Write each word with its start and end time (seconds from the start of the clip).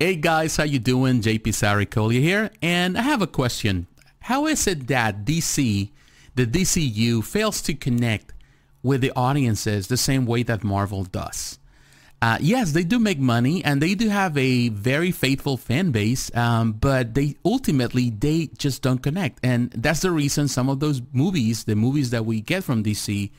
Hey 0.00 0.14
guys, 0.14 0.56
how 0.56 0.62
you 0.62 0.78
doing? 0.78 1.22
JP 1.22 1.48
Saricolia 1.58 2.20
here, 2.20 2.50
and 2.62 2.96
I 2.96 3.02
have 3.02 3.20
a 3.20 3.26
question. 3.26 3.88
How 4.20 4.46
is 4.46 4.68
it 4.68 4.86
that 4.86 5.24
DC, 5.24 5.90
the 6.36 6.46
DCU, 6.46 7.24
fails 7.24 7.60
to 7.62 7.74
connect 7.74 8.32
with 8.80 9.00
the 9.00 9.10
audiences 9.16 9.88
the 9.88 9.96
same 9.96 10.24
way 10.24 10.44
that 10.44 10.62
Marvel 10.62 11.02
does? 11.02 11.58
Uh, 12.22 12.38
yes, 12.40 12.70
they 12.70 12.84
do 12.84 13.00
make 13.00 13.18
money 13.18 13.64
and 13.64 13.82
they 13.82 13.96
do 13.96 14.08
have 14.08 14.38
a 14.38 14.68
very 14.68 15.10
faithful 15.10 15.56
fan 15.56 15.90
base, 15.90 16.32
um, 16.36 16.74
but 16.74 17.14
they 17.14 17.34
ultimately 17.44 18.08
they 18.08 18.50
just 18.56 18.82
don't 18.82 19.02
connect, 19.02 19.40
and 19.42 19.72
that's 19.72 20.02
the 20.02 20.12
reason 20.12 20.46
some 20.46 20.68
of 20.68 20.78
those 20.78 21.02
movies, 21.10 21.64
the 21.64 21.74
movies 21.74 22.10
that 22.10 22.24
we 22.24 22.40
get 22.40 22.62
from 22.62 22.84
DC, 22.84 23.32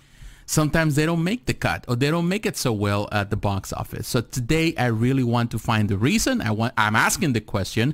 sometimes 0.49 0.95
they 0.95 1.05
don't 1.05 1.23
make 1.23 1.45
the 1.45 1.53
cut 1.53 1.85
or 1.87 1.95
they 1.95 2.09
don't 2.09 2.27
make 2.27 2.43
it 2.43 2.57
so 2.57 2.73
well 2.73 3.07
at 3.11 3.29
the 3.29 3.37
box 3.37 3.71
office. 3.71 4.07
So 4.07 4.21
today 4.21 4.73
I 4.75 4.87
really 4.87 5.23
want 5.23 5.51
to 5.51 5.59
find 5.59 5.87
the 5.87 5.97
reason. 5.97 6.41
I 6.41 6.49
want 6.49 6.73
I'm 6.75 6.95
asking 6.95 7.33
the 7.33 7.41
question 7.41 7.93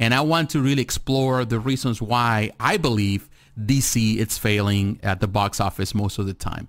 and 0.00 0.12
I 0.12 0.20
want 0.22 0.50
to 0.50 0.60
really 0.60 0.82
explore 0.82 1.44
the 1.44 1.60
reasons 1.60 2.02
why 2.02 2.50
I 2.58 2.76
believe 2.76 3.30
DC 3.56 4.18
it's 4.18 4.36
failing 4.36 4.98
at 5.04 5.20
the 5.20 5.28
box 5.28 5.60
office 5.60 5.94
most 5.94 6.18
of 6.18 6.26
the 6.26 6.34
time. 6.34 6.66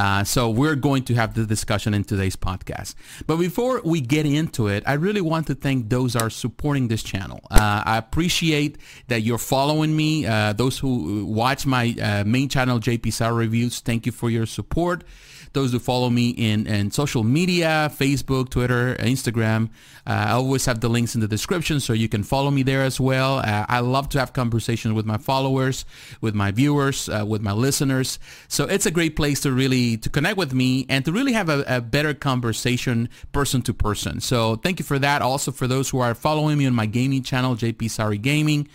Uh, 0.00 0.24
so 0.24 0.48
we're 0.48 0.76
going 0.76 1.02
to 1.02 1.14
have 1.14 1.34
the 1.34 1.44
discussion 1.44 1.92
in 1.92 2.02
today's 2.02 2.34
podcast. 2.34 2.94
But 3.26 3.36
before 3.36 3.82
we 3.84 4.00
get 4.00 4.24
into 4.24 4.66
it, 4.68 4.82
I 4.86 4.94
really 4.94 5.20
want 5.20 5.46
to 5.48 5.54
thank 5.54 5.90
those 5.90 6.16
are 6.16 6.30
supporting 6.30 6.88
this 6.88 7.02
channel. 7.02 7.40
Uh, 7.50 7.82
I 7.84 7.98
appreciate 7.98 8.78
that 9.08 9.20
you're 9.20 9.36
following 9.36 9.94
me. 9.94 10.24
Uh, 10.24 10.54
those 10.54 10.78
who 10.78 11.26
watch 11.26 11.66
my 11.66 11.94
uh, 12.00 12.24
main 12.24 12.48
channel, 12.48 12.80
JP 12.80 13.12
Sar 13.12 13.34
Reviews, 13.34 13.80
thank 13.80 14.06
you 14.06 14.12
for 14.12 14.30
your 14.30 14.46
support 14.46 15.04
those 15.52 15.72
who 15.72 15.78
follow 15.78 16.10
me 16.10 16.30
in, 16.30 16.66
in 16.66 16.90
social 16.90 17.24
media, 17.24 17.90
Facebook, 17.94 18.50
Twitter, 18.50 18.94
Instagram. 18.96 19.68
Uh, 20.06 20.26
I 20.28 20.30
always 20.32 20.64
have 20.66 20.80
the 20.80 20.88
links 20.88 21.14
in 21.14 21.20
the 21.20 21.28
description 21.28 21.80
so 21.80 21.92
you 21.92 22.08
can 22.08 22.22
follow 22.22 22.50
me 22.50 22.62
there 22.62 22.82
as 22.82 23.00
well. 23.00 23.38
Uh, 23.38 23.66
I 23.68 23.80
love 23.80 24.08
to 24.10 24.18
have 24.18 24.32
conversations 24.32 24.94
with 24.94 25.06
my 25.06 25.18
followers, 25.18 25.84
with 26.20 26.34
my 26.34 26.50
viewers, 26.50 27.08
uh, 27.08 27.24
with 27.26 27.42
my 27.42 27.52
listeners. 27.52 28.18
So 28.48 28.64
it's 28.64 28.86
a 28.86 28.90
great 28.90 29.16
place 29.16 29.40
to 29.40 29.52
really 29.52 29.96
to 29.98 30.08
connect 30.08 30.36
with 30.36 30.54
me 30.54 30.86
and 30.88 31.04
to 31.04 31.12
really 31.12 31.32
have 31.32 31.48
a, 31.48 31.64
a 31.66 31.80
better 31.80 32.14
conversation 32.14 33.08
person 33.32 33.62
to 33.62 33.74
person. 33.74 34.20
So 34.20 34.56
thank 34.56 34.78
you 34.78 34.84
for 34.84 34.98
that. 34.98 35.22
Also 35.22 35.52
for 35.52 35.66
those 35.66 35.90
who 35.90 35.98
are 35.98 36.14
following 36.14 36.58
me 36.58 36.66
on 36.66 36.74
my 36.74 36.86
gaming 36.86 37.22
channel, 37.22 37.56
JP 37.56 37.90
Sari 37.90 38.18
Gaming. 38.18 38.68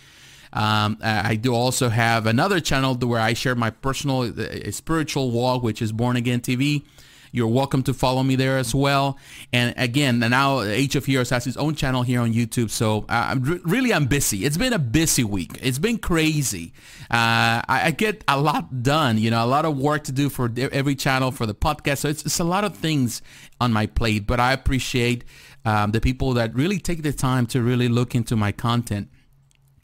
Um, 0.56 0.96
I 1.02 1.36
do 1.36 1.54
also 1.54 1.90
have 1.90 2.26
another 2.26 2.60
channel 2.60 2.94
where 2.94 3.20
I 3.20 3.34
share 3.34 3.54
my 3.54 3.68
personal 3.68 4.22
uh, 4.22 4.70
spiritual 4.70 5.30
walk, 5.30 5.62
which 5.62 5.82
is 5.82 5.92
Born 5.92 6.16
Again 6.16 6.40
TV. 6.40 6.82
You're 7.30 7.48
welcome 7.48 7.82
to 7.82 7.92
follow 7.92 8.22
me 8.22 8.36
there 8.36 8.56
as 8.56 8.74
well. 8.74 9.18
And 9.52 9.74
again, 9.76 10.20
now 10.20 10.62
H 10.62 10.94
of 10.94 11.04
Heroes 11.04 11.28
has 11.28 11.44
his 11.44 11.58
own 11.58 11.74
channel 11.74 12.02
here 12.02 12.22
on 12.22 12.32
YouTube. 12.32 12.70
So 12.70 13.04
I'm 13.10 13.42
re- 13.42 13.60
really 13.64 13.92
I'm 13.92 14.06
busy. 14.06 14.46
It's 14.46 14.56
been 14.56 14.72
a 14.72 14.78
busy 14.78 15.24
week. 15.24 15.58
It's 15.60 15.78
been 15.78 15.98
crazy. 15.98 16.72
Uh, 17.10 17.60
I, 17.68 17.82
I, 17.84 17.90
get 17.90 18.24
a 18.26 18.40
lot 18.40 18.82
done. 18.82 19.18
You 19.18 19.30
know, 19.30 19.44
a 19.44 19.46
lot 19.46 19.66
of 19.66 19.76
work 19.76 20.04
to 20.04 20.12
do 20.12 20.30
for 20.30 20.50
every 20.56 20.94
channel 20.94 21.30
for 21.30 21.44
the 21.44 21.54
podcast. 21.54 21.98
So 21.98 22.08
it's, 22.08 22.24
it's 22.24 22.40
a 22.40 22.44
lot 22.44 22.64
of 22.64 22.74
things 22.74 23.20
on 23.60 23.74
my 23.74 23.84
plate. 23.84 24.26
But 24.26 24.40
I 24.40 24.54
appreciate 24.54 25.22
um, 25.66 25.90
the 25.90 26.00
people 26.00 26.32
that 26.34 26.54
really 26.54 26.78
take 26.78 27.02
the 27.02 27.12
time 27.12 27.44
to 27.48 27.60
really 27.60 27.88
look 27.88 28.14
into 28.14 28.36
my 28.36 28.52
content 28.52 29.10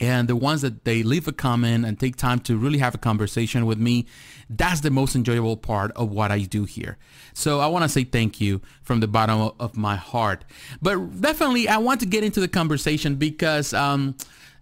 and 0.02 0.28
the 0.28 0.34
ones 0.34 0.62
that 0.62 0.84
they 0.84 1.02
leave 1.04 1.28
a 1.28 1.32
comment 1.32 1.86
and 1.86 1.98
take 1.98 2.16
time 2.16 2.40
to 2.40 2.56
really 2.56 2.78
have 2.78 2.94
a 2.94 2.98
conversation 2.98 3.64
with 3.64 3.78
me 3.78 4.04
that's 4.50 4.80
the 4.80 4.90
most 4.90 5.14
enjoyable 5.14 5.56
part 5.56 5.92
of 5.92 6.10
what 6.10 6.30
i 6.30 6.40
do 6.40 6.64
here. 6.64 6.98
So 7.32 7.60
i 7.60 7.66
want 7.66 7.84
to 7.84 7.88
say 7.88 8.04
thank 8.04 8.40
you 8.40 8.60
from 8.82 9.00
the 9.00 9.08
bottom 9.08 9.52
of 9.58 9.76
my 9.76 9.96
heart. 9.96 10.44
But 10.82 11.20
definitely 11.20 11.68
i 11.68 11.78
want 11.78 12.00
to 12.00 12.06
get 12.06 12.24
into 12.24 12.40
the 12.40 12.48
conversation 12.48 13.14
because 13.14 13.72
um, 13.72 14.16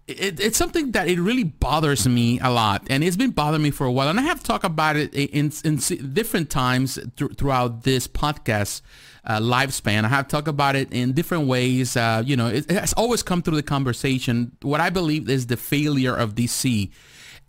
it, 0.06 0.40
it's 0.40 0.58
something 0.58 0.92
that 0.92 1.08
it 1.08 1.18
really 1.18 1.44
bothers 1.44 2.06
me 2.06 2.38
a 2.40 2.50
lot 2.50 2.86
and 2.90 3.02
it's 3.02 3.16
been 3.16 3.30
bothering 3.30 3.62
me 3.62 3.70
for 3.70 3.86
a 3.86 3.92
while 3.92 4.08
and 4.08 4.18
i 4.18 4.22
have 4.22 4.42
talked 4.42 4.64
about 4.64 4.96
it 4.96 5.14
in, 5.14 5.52
in 5.64 5.76
different 6.12 6.50
times 6.50 6.98
th- 7.16 7.32
throughout 7.36 7.84
this 7.84 8.06
podcast 8.06 8.82
uh, 9.24 9.38
lifespan. 9.38 10.04
I 10.04 10.08
have 10.08 10.28
talked 10.28 10.48
about 10.48 10.76
it 10.76 10.92
in 10.92 11.12
different 11.12 11.46
ways. 11.46 11.96
Uh, 11.96 12.22
you 12.24 12.36
know, 12.36 12.48
it, 12.48 12.70
it, 12.70 12.78
has 12.78 12.92
always 12.94 13.22
come 13.22 13.42
through 13.42 13.56
the 13.56 13.62
conversation. 13.62 14.56
What 14.62 14.80
I 14.80 14.90
believe 14.90 15.28
is 15.28 15.46
the 15.46 15.56
failure 15.56 16.14
of 16.14 16.34
DC. 16.34 16.90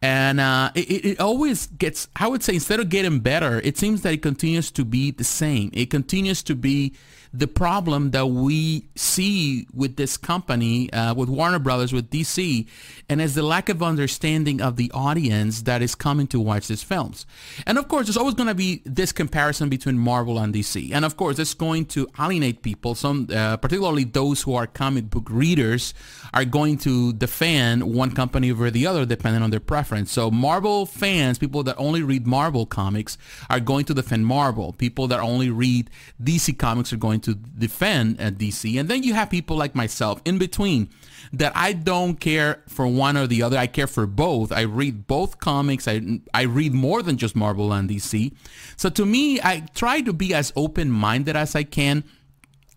And 0.01 0.39
uh, 0.39 0.71
it, 0.73 1.05
it 1.05 1.19
always 1.19 1.67
gets, 1.67 2.07
I 2.15 2.27
would 2.27 2.41
say, 2.41 2.55
instead 2.55 2.79
of 2.79 2.89
getting 2.89 3.19
better, 3.19 3.61
it 3.61 3.77
seems 3.77 4.01
that 4.01 4.13
it 4.13 4.21
continues 4.21 4.71
to 4.71 4.83
be 4.83 5.11
the 5.11 5.23
same. 5.23 5.69
It 5.73 5.91
continues 5.91 6.41
to 6.43 6.55
be 6.55 6.93
the 7.33 7.47
problem 7.47 8.11
that 8.11 8.27
we 8.27 8.89
see 8.95 9.67
with 9.73 9.95
this 9.95 10.17
company, 10.17 10.91
uh, 10.91 11.13
with 11.13 11.29
Warner 11.29 11.59
Brothers, 11.59 11.93
with 11.93 12.09
DC, 12.09 12.67
and 13.07 13.21
as 13.21 13.35
the 13.35 13.43
lack 13.43 13.69
of 13.69 13.81
understanding 13.81 14.61
of 14.61 14.75
the 14.75 14.91
audience 14.93 15.61
that 15.63 15.81
is 15.81 15.95
coming 15.95 16.27
to 16.27 16.39
watch 16.39 16.67
these 16.67 16.83
films. 16.83 17.25
And 17.65 17.77
of 17.77 17.87
course, 17.87 18.07
there's 18.07 18.17
always 18.17 18.35
going 18.35 18.49
to 18.49 18.55
be 18.55 18.81
this 18.85 19.13
comparison 19.13 19.69
between 19.69 19.97
Marvel 19.97 20.39
and 20.39 20.53
DC. 20.53 20.91
And 20.91 21.05
of 21.05 21.15
course, 21.15 21.39
it's 21.39 21.53
going 21.53 21.85
to 21.87 22.07
alienate 22.19 22.63
people. 22.63 22.95
Some, 22.95 23.27
uh, 23.33 23.57
particularly 23.57 24.03
those 24.03 24.41
who 24.41 24.55
are 24.55 24.67
comic 24.67 25.09
book 25.09 25.27
readers, 25.29 25.93
are 26.33 26.45
going 26.45 26.77
to 26.79 27.13
defend 27.13 27.83
one 27.83 28.11
company 28.11 28.51
over 28.51 28.69
the 28.71 28.87
other 28.87 29.05
depending 29.05 29.41
on 29.41 29.51
their 29.51 29.59
preference. 29.59 30.11
So 30.11 30.29
Marvel 30.29 30.85
fans, 30.85 31.37
people 31.37 31.63
that 31.63 31.75
only 31.77 32.03
read 32.03 32.27
Marvel 32.27 32.65
comics, 32.65 33.17
are 33.49 33.59
going 33.59 33.85
to 33.85 33.93
defend 33.93 34.25
Marvel. 34.25 34.73
People 34.73 35.07
that 35.07 35.19
only 35.19 35.49
read 35.49 35.89
DC 36.21 36.57
comics 36.57 36.91
are 36.91 36.97
going 36.97 37.20
to 37.23 37.35
defend 37.35 38.19
at 38.19 38.37
DC. 38.37 38.79
And 38.79 38.89
then 38.89 39.03
you 39.03 39.13
have 39.13 39.29
people 39.29 39.57
like 39.57 39.75
myself 39.75 40.21
in 40.25 40.37
between 40.37 40.89
that 41.33 41.51
I 41.55 41.73
don't 41.73 42.19
care 42.19 42.63
for 42.67 42.87
one 42.87 43.17
or 43.17 43.27
the 43.27 43.43
other. 43.43 43.57
I 43.57 43.67
care 43.67 43.87
for 43.87 44.05
both. 44.05 44.51
I 44.51 44.61
read 44.61 45.07
both 45.07 45.39
comics. 45.39 45.87
I, 45.87 46.19
I 46.33 46.43
read 46.43 46.73
more 46.73 47.01
than 47.01 47.17
just 47.17 47.35
Marvel 47.35 47.71
and 47.71 47.89
DC. 47.89 48.33
So 48.75 48.89
to 48.89 49.05
me, 49.05 49.39
I 49.41 49.65
try 49.73 50.01
to 50.01 50.13
be 50.13 50.33
as 50.33 50.51
open-minded 50.55 51.35
as 51.35 51.55
I 51.55 51.63
can. 51.63 52.03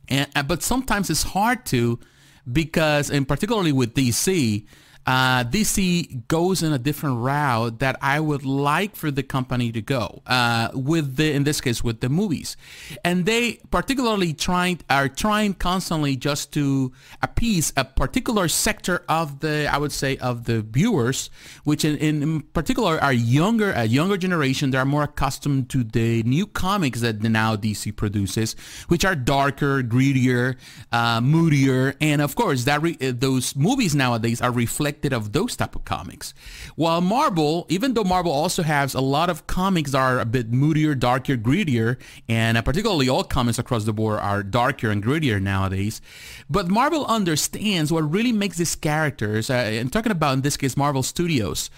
And, 0.09 0.29
uh, 0.37 0.43
but 0.43 0.63
sometimes 0.63 1.11
it's 1.11 1.23
hard 1.23 1.65
to 1.67 1.99
because, 2.51 3.11
and 3.11 3.27
particularly 3.27 3.73
with 3.73 3.95
DC, 3.95 4.67
uh, 5.07 5.45
DC 5.45 6.27
goes 6.29 6.63
in 6.63 6.73
a 6.73 6.79
different 6.79 7.19
route 7.19 7.79
that 7.81 7.97
I 8.01 8.21
would 8.21 8.45
like 8.45 8.97
for 8.97 9.11
the 9.11 9.23
company 9.23 9.71
to 9.73 9.83
go 9.83 10.23
uh, 10.27 10.71
with 10.73 11.17
the, 11.17 11.33
in 11.33 11.45
this 11.45 11.61
case, 11.61 11.85
with 11.85 12.01
the 12.01 12.09
movies, 12.09 12.57
and 13.05 13.27
they 13.27 13.61
particularly 13.71 14.33
trying 14.33 14.81
are 14.89 15.09
trying 15.09 15.55
constantly 15.55 16.17
just 16.17 16.53
to 16.55 16.93
appease 17.23 17.73
a 17.77 17.85
particular 17.85 18.49
sector 18.49 19.05
of 19.09 19.41
the, 19.41 19.69
I 19.71 19.77
would 19.77 19.93
say, 19.93 20.17
of 20.19 20.45
the 20.45 20.63
viewers, 20.63 21.29
which 21.65 21.85
in, 21.85 21.97
in 21.99 22.41
particular 22.41 22.99
are 22.99 23.13
younger, 23.13 23.73
a 23.73 23.85
younger 23.85 24.17
generation. 24.17 24.71
They 24.71 24.79
are 24.79 24.85
more 24.85 25.03
accustomed 25.03 25.69
to 25.71 25.85
the 25.85 26.23
new 26.23 26.47
comics 26.47 27.01
that 27.03 27.23
now 27.23 27.57
DC 27.57 27.95
produces, 27.95 28.57
which 28.89 29.05
are 29.05 29.15
darker, 29.15 29.83
greedier, 29.83 30.57
uh, 30.93 31.21
moodier, 31.21 31.95
and 32.01 32.23
of 32.23 32.35
course 32.35 32.65
that 32.65 32.81
re- 32.81 32.97
those 32.97 33.55
movies 33.55 33.95
nowadays 33.95 34.41
are 34.41 34.51
reflecting 34.51 34.94
of 35.03 35.33
those 35.33 35.57
type 35.57 35.75
of 35.75 35.85
comics. 35.85 36.35
While 36.77 37.01
Marvel, 37.01 37.67
even 37.69 37.95
though 37.95 38.05
Marvel 38.05 38.33
also 38.33 38.63
has 38.63 38.95
a 38.95 39.01
lot 39.01 39.31
of 39.31 39.47
comics 39.47 39.93
that 39.93 39.99
are 39.99 40.21
a 40.21 40.25
bit 40.25 40.53
moodier, 40.53 40.95
darker, 40.95 41.37
grittier, 41.37 41.97
and 42.29 42.57
uh, 42.57 42.63
particularly 42.63 43.09
all 43.09 43.25
comics 43.25 43.59
across 43.59 43.85
the 43.85 43.93
board 43.93 44.21
are 44.21 44.43
darker 44.43 44.91
and 44.91 45.03
grittier 45.03 45.41
nowadays, 45.41 46.01
but 46.49 46.69
Marvel 46.69 47.07
understands 47.07 47.93
what 47.93 48.11
really 48.11 48.33
makes 48.33 48.59
these 48.59 48.77
characters, 48.77 49.51
uh, 49.51 49.55
and 49.55 49.93
talking 49.93 50.13
about 50.13 50.35
in 50.35 50.43
this 50.43 50.57
case 50.57 50.77
Marvel 50.77 51.03
Studios, 51.03 51.71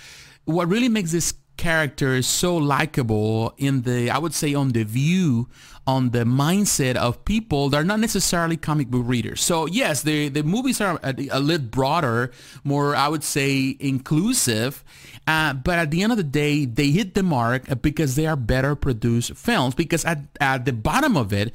what 0.45 0.69
really 0.69 0.89
makes 0.89 1.13
these 1.13 1.35
characters 1.57 2.27
so 2.27 2.57
likable 2.57 3.55
in 3.57 3.83
the, 3.83 4.11
I 4.11 4.19
would 4.19 4.35
say 4.35 4.55
on 4.55 4.73
the 4.73 4.85
view 4.85 5.49
on 5.87 6.11
the 6.11 6.25
mindset 6.25 6.97
of 6.97 7.25
people 7.25 7.69
that 7.69 7.81
are 7.81 7.85
not 7.85 8.01
necessarily 8.01 8.57
comic 8.57 8.89
book 8.89 9.05
readers. 9.07 9.43
So 9.43 9.67
yes, 9.67 10.03
the 10.03 10.29
the 10.29 10.43
movies 10.43 10.81
are 10.81 10.99
a, 11.03 11.15
a 11.31 11.41
little 11.41 11.67
broader, 11.67 12.33
more 12.65 12.97
I 12.97 13.09
would 13.09 13.23
say 13.23 13.77
inclusive, 13.79 14.85
uh, 15.27 15.55
but 15.55 15.79
at 15.79 15.91
the 15.91 16.03
end 16.03 16.13
of 16.13 16.19
the 16.19 16.25
day, 16.25 16.65
they 16.65 16.91
hit 16.91 17.15
the 17.15 17.23
mark 17.23 17.65
because 17.83 18.17
they 18.17 18.27
are 18.27 18.37
better 18.37 18.75
produced 18.75 19.35
films. 19.35 19.75
Because 19.75 20.05
at 20.05 20.19
at 20.41 20.65
the 20.65 20.73
bottom 20.73 21.17
of 21.17 21.33
it, 21.33 21.49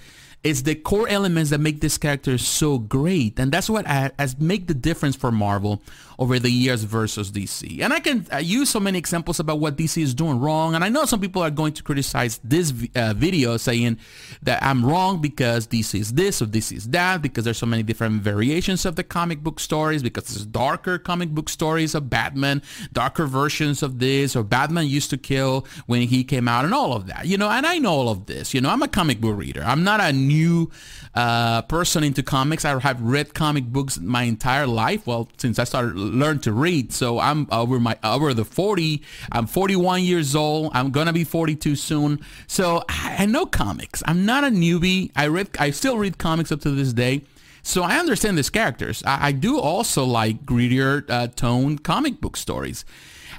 it 0.43 0.49
is 0.49 0.63
the 0.63 0.75
core 0.75 1.07
elements 1.07 1.51
that 1.51 1.59
make 1.59 1.81
this 1.81 1.97
character 1.97 2.37
so 2.37 2.79
great, 2.79 3.37
and 3.37 3.51
that's 3.51 3.69
what 3.69 3.85
has 3.85 4.39
make 4.39 4.67
the 4.67 4.73
difference 4.73 5.15
for 5.15 5.31
Marvel 5.31 5.81
over 6.21 6.37
the 6.37 6.51
years 6.51 6.83
versus 6.83 7.31
DC. 7.31 7.81
And 7.81 7.91
I 7.91 7.99
can 7.99 8.27
uh, 8.31 8.37
use 8.37 8.69
so 8.69 8.79
many 8.79 8.99
examples 8.99 9.39
about 9.39 9.57
what 9.59 9.75
DC 9.75 9.99
is 9.99 10.13
doing 10.13 10.39
wrong. 10.39 10.75
And 10.75 10.83
I 10.83 10.89
know 10.89 11.05
some 11.05 11.19
people 11.19 11.41
are 11.41 11.49
going 11.49 11.73
to 11.73 11.81
criticize 11.81 12.39
this 12.43 12.71
uh, 12.95 13.15
video 13.15 13.57
saying 13.57 13.97
that 14.43 14.61
I'm 14.61 14.85
wrong 14.85 15.19
because 15.19 15.65
DC 15.65 15.99
is 15.99 16.13
this 16.13 16.39
or 16.39 16.45
DC 16.45 16.77
is 16.77 16.89
that 16.89 17.23
because 17.23 17.43
there's 17.43 17.57
so 17.57 17.65
many 17.65 17.81
different 17.81 18.21
variations 18.21 18.85
of 18.85 18.97
the 18.97 19.03
comic 19.03 19.41
book 19.41 19.59
stories 19.59 20.03
because 20.03 20.25
there's 20.25 20.45
darker 20.45 20.99
comic 20.99 21.29
book 21.29 21.49
stories 21.49 21.95
of 21.95 22.07
Batman, 22.07 22.61
darker 22.93 23.25
versions 23.25 23.81
of 23.81 23.97
this 23.97 24.35
or 24.35 24.43
Batman 24.43 24.85
used 24.85 25.09
to 25.09 25.17
kill 25.17 25.65
when 25.87 26.03
he 26.03 26.23
came 26.23 26.47
out 26.47 26.65
and 26.65 26.73
all 26.75 26.93
of 26.93 27.07
that, 27.07 27.25
you 27.25 27.35
know, 27.35 27.49
and 27.49 27.65
I 27.65 27.79
know 27.79 27.93
all 27.93 28.09
of 28.09 28.27
this, 28.27 28.53
you 28.53 28.61
know, 28.61 28.69
I'm 28.69 28.83
a 28.83 28.87
comic 28.87 29.19
book 29.19 29.35
reader. 29.35 29.63
I'm 29.63 29.83
not 29.83 29.99
a 29.99 30.13
new 30.13 30.69
uh, 31.15 31.63
person 31.63 32.03
into 32.03 32.21
comics. 32.21 32.63
I 32.63 32.79
have 32.79 33.01
read 33.01 33.33
comic 33.33 33.65
books 33.65 33.99
my 33.99 34.23
entire 34.23 34.67
life. 34.67 35.07
Well, 35.07 35.27
since 35.37 35.57
I 35.57 35.63
started 35.63 35.95
learn 36.11 36.39
to 36.39 36.53
read, 36.53 36.93
so 36.93 37.19
I'm 37.19 37.47
over 37.51 37.79
my 37.79 37.97
over 38.03 38.33
the 38.33 38.45
40. 38.45 39.01
I'm 39.31 39.47
41 39.47 40.03
years 40.03 40.35
old. 40.35 40.71
I'm 40.73 40.91
gonna 40.91 41.13
be 41.13 41.23
42 41.23 41.75
soon. 41.75 42.19
So 42.47 42.83
I, 42.89 43.15
I 43.19 43.25
know 43.25 43.45
comics. 43.45 44.03
I'm 44.05 44.25
not 44.25 44.43
a 44.43 44.47
newbie. 44.47 45.11
I 45.15 45.27
read. 45.27 45.49
I 45.59 45.71
still 45.71 45.97
read 45.97 46.17
comics 46.17 46.51
up 46.51 46.61
to 46.61 46.71
this 46.71 46.93
day. 46.93 47.21
So 47.63 47.83
I 47.83 47.97
understand 47.97 48.37
these 48.37 48.49
characters. 48.49 49.03
I, 49.05 49.27
I 49.27 49.31
do 49.31 49.59
also 49.59 50.03
like 50.05 50.45
grittier 50.45 51.09
uh, 51.09 51.27
tone 51.27 51.77
comic 51.77 52.21
book 52.21 52.37
stories. 52.37 52.85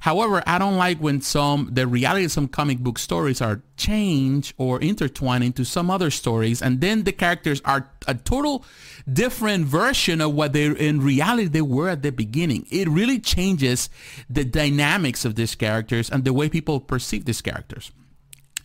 However, 0.03 0.43
I 0.49 0.59
don't 0.59 0.77
like 0.77 0.99
when 0.99 1.21
some 1.21 1.69
the 1.71 1.87
reality 1.87 2.25
of 2.25 2.33
some 2.33 2.49
comic 2.49 2.81
book 2.81 2.99
stories 2.99 3.41
are 3.41 3.63
changed 3.77 4.53
or 4.59 4.81
intertwined 4.81 5.45
into 5.45 5.65
some 5.65 5.93
other 5.93 6.11
stories, 6.11 6.61
and 6.61 6.81
then 6.81 7.05
the 7.05 7.13
characters 7.13 7.63
are 7.65 7.89
a 8.09 8.15
total 8.17 8.65
different 9.11 9.67
version 9.67 10.21
of 10.21 10.35
what 10.35 10.55
they 10.55 10.67
in 10.67 11.01
reality 11.01 11.47
they 11.47 11.63
were 11.63 11.89
at 11.89 12.03
the 12.03 12.11
beginning. 12.11 12.67
It 12.69 12.89
really 12.89 13.21
changes 13.21 13.91
the 14.29 14.45
dynamics 14.45 15.25
of 15.25 15.37
these 15.37 15.55
characters 15.55 16.11
and 16.11 16.25
the 16.25 16.33
way 16.33 16.49
people 16.49 16.81
perceive 16.81 17.25
these 17.25 17.41
characters 17.41 17.93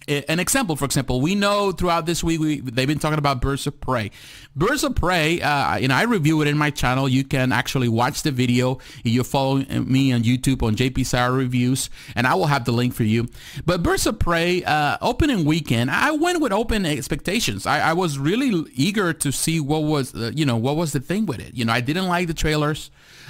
an 0.07 0.39
example, 0.39 0.75
for 0.75 0.85
example, 0.85 1.19
we 1.19 1.35
know 1.35 1.71
throughout 1.71 2.05
this 2.05 2.23
week 2.23 2.39
we, 2.39 2.61
they've 2.61 2.87
been 2.87 2.99
talking 2.99 3.19
about 3.19 3.41
Birds 3.41 3.67
of 3.67 3.79
Prey. 3.81 4.11
Birds 4.55 4.83
of 4.83 4.95
Prey, 4.95 5.41
uh, 5.41 5.77
and 5.77 5.91
I 5.91 6.03
review 6.03 6.41
it 6.41 6.47
in 6.47 6.57
my 6.57 6.69
channel. 6.69 7.09
You 7.09 7.23
can 7.23 7.51
actually 7.51 7.89
watch 7.89 8.23
the 8.23 8.31
video. 8.31 8.79
You 9.03 9.23
follow 9.23 9.57
me 9.57 10.13
on 10.13 10.23
YouTube 10.23 10.63
on 10.63 10.75
JP 10.75 11.05
Sauer 11.05 11.33
Reviews, 11.33 11.89
and 12.15 12.25
I 12.25 12.35
will 12.35 12.47
have 12.47 12.65
the 12.65 12.71
link 12.71 12.93
for 12.93 13.03
you. 13.03 13.27
But 13.65 13.83
Birds 13.83 14.07
of 14.07 14.17
Prey 14.17 14.63
uh, 14.63 14.97
opening 15.01 15.43
weekend, 15.45 15.91
I 15.91 16.11
went 16.11 16.39
with 16.41 16.53
open 16.53 16.85
expectations. 16.85 17.65
I, 17.65 17.89
I 17.89 17.93
was 17.93 18.17
really 18.17 18.69
eager 18.73 19.13
to 19.13 19.31
see 19.31 19.59
what 19.59 19.83
was, 19.83 20.15
uh, 20.15 20.31
you 20.33 20.45
know, 20.45 20.57
what 20.57 20.77
was 20.77 20.93
the 20.93 21.01
thing 21.01 21.25
with 21.25 21.39
it. 21.39 21.53
You 21.53 21.65
know, 21.65 21.73
I 21.73 21.81
didn't 21.81 22.07
like 22.07 22.27
the 22.27 22.33
trailers. 22.33 22.89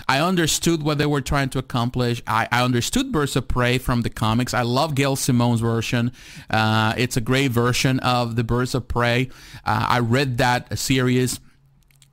I 0.09 0.19
understood 0.21 0.83
what 0.83 0.97
they 0.97 1.05
were 1.05 1.21
trying 1.21 1.49
to 1.49 1.59
accomplish. 1.59 2.21
I, 2.25 2.47
I 2.51 2.63
understood 2.63 3.11
Birds 3.11 3.35
of 3.35 3.47
Prey 3.47 3.77
from 3.77 4.01
the 4.01 4.09
comics. 4.09 4.53
I 4.53 4.61
love 4.61 4.95
Gail 4.95 5.15
Simone's 5.15 5.59
version. 5.59 6.13
Uh, 6.49 6.93
it's 6.97 7.17
a 7.17 7.21
great 7.21 7.51
version 7.51 7.99
of 7.99 8.35
the 8.37 8.43
Birds 8.43 8.73
of 8.73 8.87
Prey. 8.87 9.29
Uh, 9.65 9.85
I 9.89 9.99
read 9.99 10.37
that 10.37 10.77
series. 10.79 11.41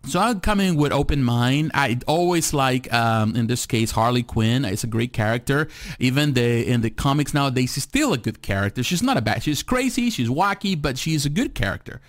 So 0.07 0.21
I'm 0.21 0.41
coming 0.41 0.77
with 0.77 0.93
open 0.93 1.23
mind. 1.23 1.71
I 1.73 1.99
always 2.07 2.53
like, 2.53 2.93
um, 2.93 3.35
in 3.37 3.47
this 3.47 3.65
case, 3.65 3.91
Harley 3.93 4.23
Quinn. 4.23 4.65
It's 4.65 4.85
a 4.85 4.87
great 4.87 5.15
character. 5.15 5.69
Even 5.99 6.35
the 6.35 6.69
in 6.69 6.83
the 6.83 6.91
comics 6.91 7.33
nowadays, 7.33 7.73
she's 7.73 7.85
still 7.85 8.13
a 8.13 8.19
good 8.19 8.43
character. 8.43 8.83
She's 8.83 9.03
not 9.03 9.17
a 9.17 9.23
bad. 9.23 9.43
She's 9.43 9.63
crazy. 9.63 10.11
She's 10.11 10.29
wacky, 10.29 10.81
but 10.81 10.99
she's 10.99 11.25
a 11.25 11.31
good 11.31 11.55
character. 11.55 12.03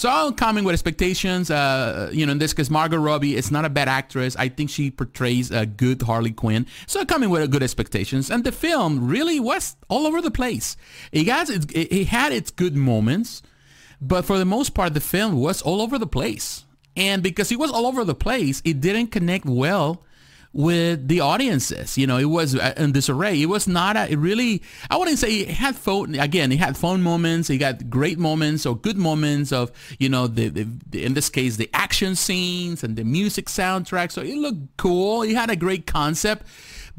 So 0.00 0.08
I'm 0.08 0.32
coming 0.32 0.64
with 0.64 0.72
expectations. 0.72 1.50
Uh, 1.50 2.08
you 2.10 2.24
know, 2.24 2.32
in 2.32 2.38
this 2.38 2.54
case, 2.54 2.70
Margot 2.70 2.96
Robbie 2.96 3.36
is 3.36 3.50
not 3.50 3.66
a 3.66 3.68
bad 3.68 3.86
actress. 3.86 4.34
I 4.34 4.48
think 4.48 4.70
she 4.70 4.90
portrays 4.90 5.50
a 5.50 5.66
good 5.66 6.00
Harley 6.00 6.30
Quinn. 6.30 6.64
So 6.86 7.00
I'm 7.00 7.06
coming 7.06 7.28
with 7.28 7.42
a 7.42 7.48
good 7.48 7.62
expectations. 7.62 8.30
And 8.30 8.42
the 8.42 8.50
film 8.50 9.08
really 9.08 9.38
was 9.38 9.76
all 9.90 10.06
over 10.06 10.22
the 10.22 10.30
place. 10.30 10.78
It, 11.12 11.26
has, 11.26 11.50
it, 11.50 11.70
it 11.74 12.06
had 12.06 12.32
its 12.32 12.50
good 12.50 12.78
moments, 12.78 13.42
but 14.00 14.24
for 14.24 14.38
the 14.38 14.46
most 14.46 14.72
part, 14.72 14.94
the 14.94 15.00
film 15.00 15.38
was 15.38 15.60
all 15.60 15.82
over 15.82 15.98
the 15.98 16.06
place. 16.06 16.64
And 16.96 17.22
because 17.22 17.52
it 17.52 17.58
was 17.58 17.70
all 17.70 17.86
over 17.86 18.02
the 18.02 18.14
place, 18.14 18.62
it 18.64 18.80
didn't 18.80 19.08
connect 19.08 19.44
well 19.44 20.02
with 20.52 21.06
the 21.06 21.20
audiences. 21.20 21.96
You 21.96 22.06
know, 22.06 22.16
it 22.16 22.24
was 22.24 22.56
uh, 22.56 22.74
in 22.76 22.92
disarray. 22.92 23.40
It 23.40 23.46
was 23.46 23.68
not 23.68 23.96
a, 23.96 24.10
it 24.10 24.16
really, 24.16 24.62
I 24.90 24.96
wouldn't 24.96 25.18
say 25.18 25.40
it 25.40 25.50
had 25.50 25.76
phone, 25.76 26.14
again, 26.16 26.50
it 26.50 26.58
had 26.58 26.76
phone 26.76 27.02
moments. 27.02 27.50
It 27.50 27.58
got 27.58 27.88
great 27.88 28.18
moments 28.18 28.66
or 28.66 28.76
good 28.76 28.96
moments 28.96 29.52
of, 29.52 29.70
you 29.98 30.08
know, 30.08 30.26
the, 30.26 30.48
the, 30.48 30.66
the, 30.90 31.04
in 31.04 31.14
this 31.14 31.28
case, 31.28 31.56
the 31.56 31.70
action 31.72 32.16
scenes 32.16 32.82
and 32.82 32.96
the 32.96 33.04
music 33.04 33.46
soundtrack. 33.46 34.10
So 34.10 34.22
it 34.22 34.34
looked 34.34 34.76
cool. 34.76 35.22
It 35.22 35.34
had 35.34 35.50
a 35.50 35.56
great 35.56 35.86
concept 35.86 36.46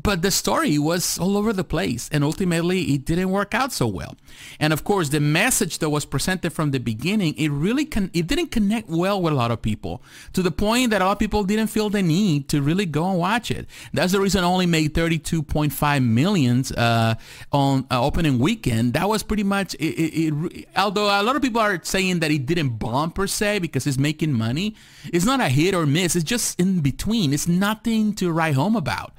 but 0.01 0.21
the 0.21 0.31
story 0.31 0.77
was 0.77 1.17
all 1.19 1.37
over 1.37 1.53
the 1.53 1.63
place 1.63 2.09
and 2.11 2.23
ultimately 2.23 2.81
it 2.93 3.05
didn't 3.05 3.29
work 3.29 3.53
out 3.53 3.71
so 3.71 3.87
well. 3.87 4.15
And 4.59 4.73
of 4.73 4.83
course 4.83 5.09
the 5.09 5.19
message 5.19 5.79
that 5.79 5.89
was 5.89 6.05
presented 6.05 6.51
from 6.51 6.71
the 6.71 6.79
beginning 6.79 7.33
it 7.37 7.49
really 7.49 7.85
con- 7.85 8.11
it 8.13 8.27
didn't 8.27 8.47
connect 8.47 8.89
well 8.89 9.21
with 9.21 9.33
a 9.33 9.35
lot 9.35 9.51
of 9.51 9.61
people 9.61 10.01
to 10.33 10.41
the 10.41 10.51
point 10.51 10.91
that 10.91 11.01
a 11.01 11.05
lot 11.05 11.13
of 11.13 11.19
people 11.19 11.43
didn't 11.43 11.67
feel 11.67 11.89
the 11.89 12.01
need 12.01 12.47
to 12.49 12.61
really 12.61 12.85
go 12.85 13.09
and 13.09 13.19
watch 13.19 13.51
it. 13.51 13.67
That's 13.93 14.11
the 14.11 14.21
reason 14.21 14.43
it 14.43 14.47
only 14.47 14.65
made 14.65 14.93
32.5 14.93 16.03
millions 16.05 16.71
uh, 16.71 17.15
on 17.51 17.85
uh, 17.91 18.03
opening 18.03 18.39
weekend. 18.39 18.93
That 18.93 19.09
was 19.09 19.23
pretty 19.23 19.43
much 19.43 19.73
it, 19.75 19.85
it, 19.85 20.33
it, 20.33 20.69
although 20.75 21.05
a 21.05 21.23
lot 21.23 21.35
of 21.35 21.41
people 21.41 21.61
are 21.61 21.79
saying 21.83 22.19
that 22.19 22.31
it 22.31 22.45
didn't 22.45 22.77
bomb 22.77 23.11
per 23.11 23.27
se 23.27 23.59
because 23.59 23.87
it's 23.87 23.97
making 23.97 24.33
money 24.33 24.75
it's 25.05 25.25
not 25.25 25.39
a 25.39 25.49
hit 25.49 25.73
or 25.73 25.85
miss 25.85 26.15
it's 26.15 26.23
just 26.23 26.59
in 26.59 26.81
between. 26.81 27.33
It's 27.33 27.47
nothing 27.47 28.13
to 28.15 28.31
write 28.31 28.55
home 28.55 28.75
about. 28.75 29.13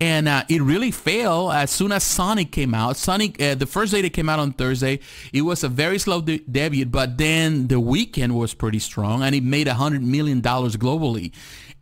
And 0.00 0.17
uh, 0.26 0.44
it 0.48 0.62
really 0.62 0.90
failed 0.90 1.52
as 1.52 1.70
soon 1.70 1.92
as 1.92 2.02
Sonic 2.02 2.50
came 2.50 2.74
out. 2.74 2.96
Sonic, 2.96 3.40
uh, 3.40 3.54
the 3.54 3.66
first 3.66 3.92
day 3.92 4.00
it 4.00 4.10
came 4.10 4.28
out 4.28 4.38
on 4.40 4.52
Thursday, 4.52 5.00
it 5.32 5.42
was 5.42 5.62
a 5.62 5.68
very 5.68 5.98
slow 5.98 6.20
de- 6.22 6.38
debut, 6.38 6.86
but 6.86 7.18
then 7.18 7.68
the 7.68 7.78
weekend 7.78 8.34
was 8.34 8.54
pretty 8.54 8.78
strong, 8.78 9.22
and 9.22 9.34
it 9.34 9.44
made 9.44 9.68
a 9.68 9.74
hundred 9.74 10.02
million 10.02 10.40
dollars 10.40 10.76
globally. 10.76 11.32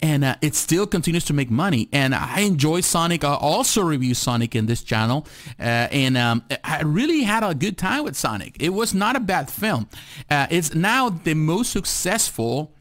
And 0.02 0.24
uh, 0.24 0.36
it 0.42 0.54
still 0.54 0.86
continues 0.86 1.24
to 1.24 1.32
make 1.32 1.50
money. 1.50 1.88
And 1.90 2.14
I 2.14 2.40
enjoy 2.40 2.82
Sonic. 2.82 3.24
I 3.24 3.32
also 3.34 3.82
review 3.82 4.12
Sonic 4.12 4.54
in 4.54 4.66
this 4.66 4.82
channel. 4.82 5.26
Uh, 5.58 5.88
and 5.90 6.18
um, 6.18 6.44
I 6.62 6.82
really 6.82 7.22
had 7.22 7.42
a 7.42 7.54
good 7.54 7.78
time 7.78 8.04
with 8.04 8.14
Sonic. 8.14 8.56
It 8.60 8.74
was 8.74 8.92
not 8.92 9.16
a 9.16 9.20
bad 9.20 9.48
film. 9.48 9.88
Uh, 10.30 10.48
it's 10.50 10.74
now 10.74 11.08
the 11.08 11.32
most 11.32 11.72
successful 11.72 12.75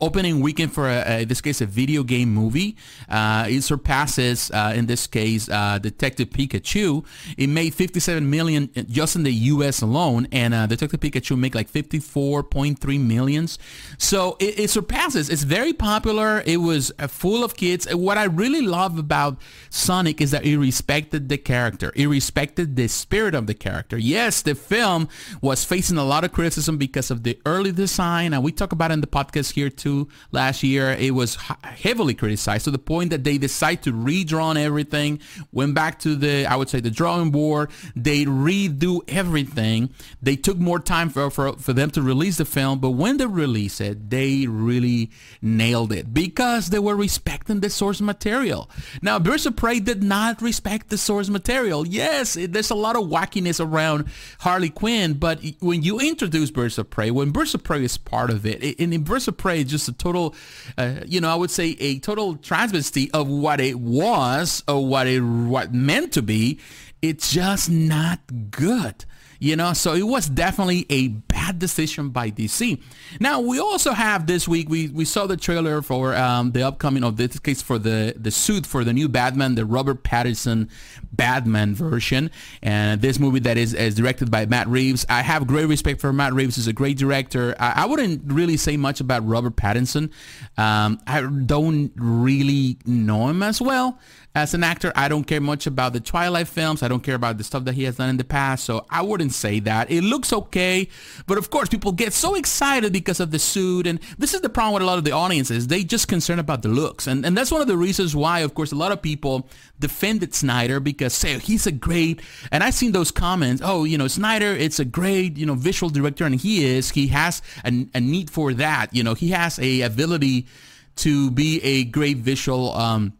opening 0.00 0.40
weekend 0.40 0.72
for 0.72 0.88
a, 0.88 1.20
a, 1.20 1.24
this 1.24 1.40
case 1.40 1.60
a 1.60 1.66
video 1.66 2.02
game 2.02 2.32
movie. 2.32 2.76
Uh, 3.08 3.46
it 3.48 3.62
surpasses 3.62 4.50
uh, 4.50 4.72
in 4.74 4.86
this 4.86 5.06
case 5.06 5.48
uh, 5.48 5.78
detective 5.78 6.30
pikachu. 6.30 7.04
It 7.36 7.48
made 7.48 7.74
57 7.74 8.28
million 8.28 8.70
just 8.88 9.16
in 9.16 9.22
the 9.22 9.32
us 9.32 9.82
alone 9.82 10.28
and 10.32 10.54
uh, 10.54 10.66
detective 10.66 11.00
pikachu 11.00 11.38
made 11.38 11.54
like 11.54 11.70
54.3 11.70 13.00
millions. 13.00 13.58
So 13.98 14.36
it, 14.40 14.58
it, 14.58 14.70
surpasses. 14.70 15.30
It's 15.30 15.42
very 15.42 15.72
popular. 15.72 16.42
It 16.44 16.58
was 16.58 16.92
uh, 16.98 17.06
full 17.06 17.44
of 17.44 17.56
kids. 17.56 17.86
What 17.94 18.18
i 18.18 18.24
really 18.24 18.62
love 18.62 18.98
about 18.98 19.38
sonic 19.70 20.20
is 20.20 20.30
that 20.32 20.44
it 20.44 20.58
respected 20.58 21.28
the 21.28 21.38
character. 21.38 21.92
It 21.94 22.06
respected 22.06 22.76
the 22.76 22.88
spirit 22.88 23.34
of 23.34 23.46
the 23.46 23.54
character. 23.54 23.96
Yes 23.98 24.42
the 24.42 24.54
film 24.54 25.08
was 25.40 25.64
facing 25.64 25.98
a 25.98 26.04
lot 26.04 26.24
of 26.24 26.32
criticism 26.32 26.78
because 26.78 27.10
of 27.10 27.22
the 27.22 27.38
early 27.44 27.72
design 27.72 28.32
and 28.32 28.42
we 28.42 28.52
talk 28.52 28.72
about 28.72 28.90
in 28.90 29.00
the 29.00 29.06
podcast 29.06 29.52
here 29.52 29.70
to 29.78 30.08
last 30.32 30.62
year. 30.62 30.90
It 30.90 31.14
was 31.14 31.36
heavily 31.62 32.14
criticized 32.14 32.64
to 32.64 32.70
the 32.70 32.78
point 32.78 33.10
that 33.10 33.24
they 33.24 33.38
decided 33.38 33.82
to 33.84 33.92
redraw 33.92 34.56
everything, 34.56 35.20
went 35.52 35.74
back 35.74 35.98
to 36.00 36.14
the, 36.14 36.46
I 36.46 36.56
would 36.56 36.68
say, 36.68 36.80
the 36.80 36.90
drawing 36.90 37.30
board. 37.30 37.70
They 37.94 38.24
redo 38.24 39.00
everything. 39.08 39.90
They 40.22 40.36
took 40.36 40.58
more 40.58 40.78
time 40.78 41.10
for, 41.10 41.30
for, 41.30 41.54
for 41.54 41.72
them 41.72 41.90
to 41.90 42.02
release 42.02 42.38
the 42.38 42.44
film, 42.44 42.78
but 42.78 42.90
when 42.90 43.16
they 43.16 43.26
released 43.26 43.80
it, 43.80 44.10
they 44.10 44.46
really 44.46 45.10
nailed 45.42 45.92
it 45.92 46.14
because 46.14 46.70
they 46.70 46.78
were 46.78 46.96
respecting 46.96 47.60
the 47.60 47.70
source 47.70 48.00
material. 48.00 48.70
Now, 49.02 49.18
Birds 49.18 49.46
of 49.46 49.56
Prey 49.56 49.80
did 49.80 50.02
not 50.02 50.40
respect 50.40 50.88
the 50.88 50.98
source 50.98 51.28
material. 51.28 51.86
Yes, 51.86 52.36
it, 52.36 52.52
there's 52.52 52.70
a 52.70 52.74
lot 52.74 52.96
of 52.96 53.04
wackiness 53.04 53.64
around 53.64 54.08
Harley 54.40 54.70
Quinn, 54.70 55.14
but 55.14 55.40
when 55.60 55.82
you 55.82 56.00
introduce 56.00 56.50
Birds 56.50 56.78
of 56.78 56.90
Prey, 56.90 57.10
when 57.10 57.30
Birds 57.30 57.54
of 57.54 57.62
Prey 57.62 57.84
is 57.84 57.98
part 57.98 58.30
of 58.30 58.46
it, 58.46 58.62
and 58.80 58.94
in 58.94 59.02
Birds 59.02 59.28
of 59.28 59.36
Prey, 59.36 59.64
just 59.68 59.88
a 59.88 59.92
total, 59.92 60.34
uh, 60.76 61.00
you 61.06 61.20
know, 61.20 61.30
I 61.30 61.34
would 61.34 61.50
say 61.50 61.76
a 61.78 61.98
total 62.00 62.36
travesty 62.36 63.10
of 63.12 63.28
what 63.28 63.60
it 63.60 63.78
was 63.78 64.62
or 64.66 64.86
what 64.86 65.06
it 65.06 65.20
what 65.20 65.72
meant 65.72 66.12
to 66.14 66.22
be. 66.22 66.58
It's 67.00 67.32
just 67.32 67.70
not 67.70 68.20
good 68.50 69.04
you 69.40 69.54
know 69.54 69.72
so 69.72 69.94
it 69.94 70.02
was 70.02 70.28
definitely 70.28 70.84
a 70.90 71.08
bad 71.48 71.58
decision 71.58 72.10
by 72.10 72.30
dc 72.30 72.80
now 73.20 73.40
we 73.40 73.58
also 73.58 73.92
have 73.92 74.26
this 74.26 74.46
week 74.46 74.68
we, 74.68 74.88
we 74.88 75.04
saw 75.04 75.26
the 75.26 75.36
trailer 75.36 75.80
for 75.80 76.14
um, 76.14 76.52
the 76.52 76.62
upcoming 76.62 77.02
of 77.02 77.16
this 77.16 77.38
case 77.38 77.62
for 77.62 77.78
the 77.78 78.12
the 78.16 78.30
suit 78.30 78.66
for 78.66 78.84
the 78.84 78.92
new 78.92 79.08
batman 79.08 79.54
the 79.54 79.64
robert 79.64 80.04
pattinson 80.04 80.68
batman 81.12 81.74
version. 81.74 82.30
And 82.62 83.00
this 83.00 83.18
movie 83.18 83.40
that 83.40 83.56
is, 83.56 83.74
is 83.74 83.94
directed 83.94 84.30
by 84.30 84.46
matt 84.46 84.68
reeves. 84.68 85.06
I 85.08 85.22
have 85.22 85.46
great 85.46 85.66
respect 85.66 86.00
for 86.00 86.12
matt 86.12 86.32
reeves. 86.32 86.56
He's 86.56 86.66
a 86.66 86.72
great 86.72 86.98
director. 86.98 87.54
I, 87.58 87.82
I 87.82 87.86
wouldn't 87.86 88.32
really 88.32 88.56
say 88.56 88.76
much 88.76 89.00
about 89.00 89.26
robert 89.26 89.56
pattinson. 89.56 90.12
Um, 90.56 91.00
i 91.06 91.20
don't 91.20 91.92
really 91.96 92.78
know 92.84 93.28
him 93.28 93.42
as 93.42 93.60
well 93.60 93.98
as 94.38 94.54
an 94.54 94.62
actor, 94.62 94.92
I 94.94 95.08
don't 95.08 95.24
care 95.24 95.40
much 95.40 95.66
about 95.66 95.92
the 95.92 96.00
Twilight 96.00 96.48
films. 96.48 96.82
I 96.82 96.88
don't 96.88 97.02
care 97.02 97.14
about 97.14 97.38
the 97.38 97.44
stuff 97.44 97.64
that 97.64 97.74
he 97.74 97.84
has 97.84 97.96
done 97.96 98.08
in 98.08 98.16
the 98.18 98.24
past. 98.24 98.64
So 98.64 98.86
I 98.90 99.02
wouldn't 99.02 99.32
say 99.32 99.60
that. 99.60 99.90
It 99.90 100.02
looks 100.02 100.32
okay, 100.32 100.88
but 101.26 101.37
But 101.38 101.44
of 101.44 101.50
course, 101.50 101.68
people 101.68 101.92
get 101.92 102.12
so 102.12 102.34
excited 102.34 102.92
because 102.92 103.20
of 103.20 103.30
the 103.30 103.38
suit. 103.38 103.86
And 103.86 104.00
this 104.18 104.34
is 104.34 104.40
the 104.40 104.48
problem 104.48 104.74
with 104.74 104.82
a 104.82 104.86
lot 104.86 104.98
of 104.98 105.04
the 105.04 105.12
audiences. 105.12 105.68
They 105.68 105.84
just 105.84 106.08
concerned 106.08 106.40
about 106.40 106.62
the 106.62 106.68
looks. 106.68 107.06
And, 107.06 107.24
and 107.24 107.38
that's 107.38 107.52
one 107.52 107.60
of 107.60 107.68
the 107.68 107.76
reasons 107.76 108.16
why, 108.16 108.40
of 108.40 108.54
course, 108.54 108.72
a 108.72 108.74
lot 108.74 108.90
of 108.90 109.00
people 109.00 109.48
defended 109.78 110.34
Snyder 110.34 110.80
because 110.80 111.14
say 111.14 111.38
he's 111.38 111.64
a 111.68 111.70
great, 111.70 112.22
and 112.50 112.64
I've 112.64 112.74
seen 112.74 112.90
those 112.90 113.12
comments, 113.12 113.62
oh, 113.64 113.84
you 113.84 113.96
know, 113.96 114.08
Snyder, 114.08 114.48
it's 114.48 114.80
a 114.80 114.84
great, 114.84 115.36
you 115.36 115.46
know, 115.46 115.54
visual 115.54 115.90
director. 115.90 116.24
And 116.24 116.34
he 116.34 116.64
is, 116.64 116.90
he 116.90 117.06
has 117.06 117.40
a, 117.64 117.86
a 117.94 118.00
need 118.00 118.30
for 118.30 118.52
that. 118.54 118.92
You 118.92 119.04
know, 119.04 119.14
he 119.14 119.28
has 119.28 119.60
a 119.60 119.82
ability 119.82 120.48
to 120.96 121.30
be 121.30 121.62
a 121.62 121.84
great 121.84 122.16
visual 122.16 122.74
um, 122.74 123.12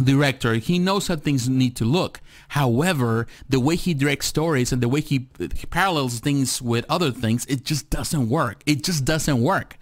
director. 0.00 0.54
He 0.54 0.78
knows 0.78 1.08
how 1.08 1.16
things 1.16 1.48
need 1.48 1.76
to 1.76 1.84
look. 1.84 2.20
However, 2.48 3.26
the 3.48 3.60
way 3.60 3.76
he 3.76 3.94
directs 3.94 4.26
stories 4.26 4.72
and 4.72 4.82
the 4.82 4.88
way 4.88 5.00
he, 5.00 5.28
he 5.38 5.66
parallels 5.66 6.20
things 6.20 6.60
with 6.60 6.84
other 6.88 7.10
things, 7.10 7.46
it 7.46 7.64
just 7.64 7.90
doesn't 7.90 8.28
work. 8.28 8.62
It 8.66 8.82
just 8.82 9.04
doesn't 9.04 9.40
work. 9.40 9.76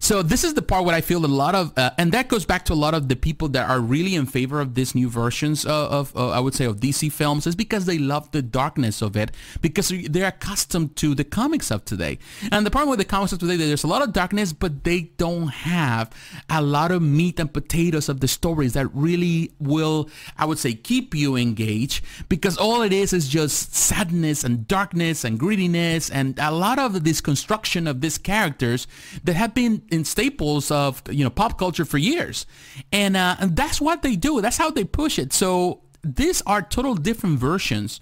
So 0.00 0.22
this 0.22 0.44
is 0.44 0.54
the 0.54 0.62
part 0.62 0.84
where 0.84 0.94
I 0.94 1.00
feel 1.00 1.24
a 1.24 1.26
lot 1.26 1.54
of, 1.54 1.72
uh, 1.76 1.90
and 1.98 2.12
that 2.12 2.28
goes 2.28 2.44
back 2.44 2.64
to 2.66 2.72
a 2.72 2.74
lot 2.74 2.94
of 2.94 3.08
the 3.08 3.16
people 3.16 3.48
that 3.48 3.68
are 3.68 3.80
really 3.80 4.14
in 4.14 4.26
favor 4.26 4.60
of 4.60 4.74
these 4.74 4.94
new 4.94 5.08
versions 5.08 5.64
of, 5.64 6.12
of 6.14 6.16
uh, 6.16 6.30
I 6.30 6.40
would 6.40 6.54
say, 6.54 6.64
of 6.64 6.76
DC 6.80 7.10
films, 7.12 7.46
is 7.46 7.56
because 7.56 7.86
they 7.86 7.98
love 7.98 8.30
the 8.30 8.42
darkness 8.42 9.02
of 9.02 9.16
it, 9.16 9.30
because 9.60 9.92
they're 10.08 10.28
accustomed 10.28 10.96
to 10.96 11.14
the 11.14 11.24
comics 11.24 11.70
of 11.70 11.84
today. 11.84 12.18
And 12.52 12.64
the 12.64 12.70
problem 12.70 12.90
with 12.90 12.98
the 12.98 13.04
comics 13.04 13.32
of 13.32 13.38
today, 13.38 13.56
there's 13.56 13.84
a 13.84 13.88
lot 13.88 14.02
of 14.02 14.12
darkness, 14.12 14.52
but 14.52 14.84
they 14.84 15.12
don't 15.16 15.48
have 15.48 16.10
a 16.48 16.62
lot 16.62 16.90
of 16.90 17.02
meat 17.02 17.40
and 17.40 17.52
potatoes 17.52 18.08
of 18.08 18.20
the 18.20 18.28
stories 18.28 18.74
that 18.74 18.86
really 18.94 19.52
will, 19.58 20.08
I 20.36 20.44
would 20.44 20.58
say, 20.58 20.74
keep 20.74 21.14
you 21.14 21.36
engaged, 21.36 22.04
because 22.28 22.56
all 22.56 22.82
it 22.82 22.92
is 22.92 23.12
is 23.12 23.28
just 23.28 23.74
sadness 23.74 24.44
and 24.44 24.66
darkness 24.68 25.24
and 25.24 25.38
greediness 25.38 26.10
and 26.10 26.38
a 26.38 26.50
lot 26.50 26.78
of 26.78 27.04
this 27.04 27.20
construction 27.20 27.86
of 27.86 28.00
these 28.00 28.18
characters 28.18 28.86
that 29.24 29.34
have 29.34 29.54
been 29.54 29.82
in 29.90 30.04
staples 30.04 30.70
of 30.70 31.02
you 31.10 31.24
know 31.24 31.30
pop 31.30 31.58
culture 31.58 31.84
for 31.84 31.98
years, 31.98 32.46
and 32.92 33.16
uh, 33.16 33.36
and 33.40 33.56
that's 33.56 33.80
what 33.80 34.02
they 34.02 34.16
do. 34.16 34.40
That's 34.40 34.58
how 34.58 34.70
they 34.70 34.84
push 34.84 35.18
it. 35.18 35.32
So 35.32 35.82
these 36.02 36.42
are 36.42 36.62
total 36.62 36.94
different 36.94 37.38
versions, 37.38 38.00